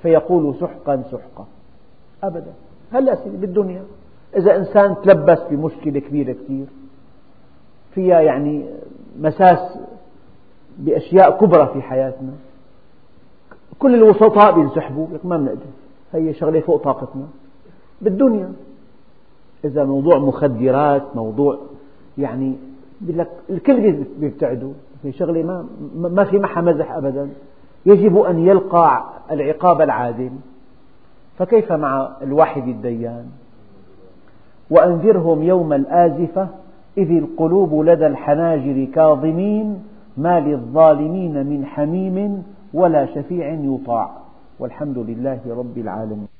فيقول 0.02 0.54
سحقا 0.60 1.02
سحقا. 1.12 1.46
أبدا. 2.22 2.52
هلأ 2.92 3.16
بالدنيا؟ 3.26 3.82
إذا 4.36 4.56
إنسان 4.56 4.96
تلبس 5.02 5.38
بمشكلة 5.50 6.00
كبيرة 6.00 6.32
كثير 6.32 6.66
فيها 7.94 8.20
يعني 8.20 8.64
مساس 9.20 9.78
بأشياء 10.78 11.38
كبرى 11.40 11.66
في 11.72 11.82
حياتنا. 11.82 12.32
كل 13.78 13.94
الوسطاء 13.94 14.54
بينسحبوا. 14.54 15.06
لك 15.12 15.26
ما 15.26 15.36
بنقدر. 15.36 15.66
هي 16.12 16.34
شغلة 16.34 16.60
فوق 16.60 16.82
طاقتنا. 16.84 17.26
بالدنيا. 18.02 18.52
إذا 19.64 19.84
موضوع 19.84 20.18
مخدرات 20.18 21.02
موضوع 21.14 21.58
يعني 22.18 22.56
لك 23.06 23.30
الكل 23.50 24.04
بيبتعدوا. 24.20 24.72
هي 25.04 25.12
شغلة 25.12 25.42
ما 25.42 25.66
ما 25.94 26.24
في 26.24 26.38
معها 26.38 26.60
مزح 26.60 26.92
أبدا. 26.92 27.28
يجب 27.86 28.18
أن 28.18 28.46
يلقى 28.46 29.04
العقاب 29.30 29.80
العادل. 29.80 30.30
فكيف 31.38 31.72
مع 31.72 32.10
الواحد 32.22 32.68
الديان 32.68 33.26
وأنذرهم 34.70 35.42
يوم 35.42 35.72
الآزفة 35.72 36.48
إذ 36.98 37.10
القلوب 37.10 37.84
لدى 37.84 38.06
الحناجر 38.06 38.84
كاظمين 38.94 39.82
ما 40.16 40.40
للظالمين 40.40 41.46
من 41.46 41.66
حميم 41.66 42.42
ولا 42.78 43.06
شفيع 43.06 43.52
يطاع. 43.52 44.10
والحمد 44.58 44.98
لله 44.98 45.40
رب 45.46 45.78
العالمين. 45.78 46.37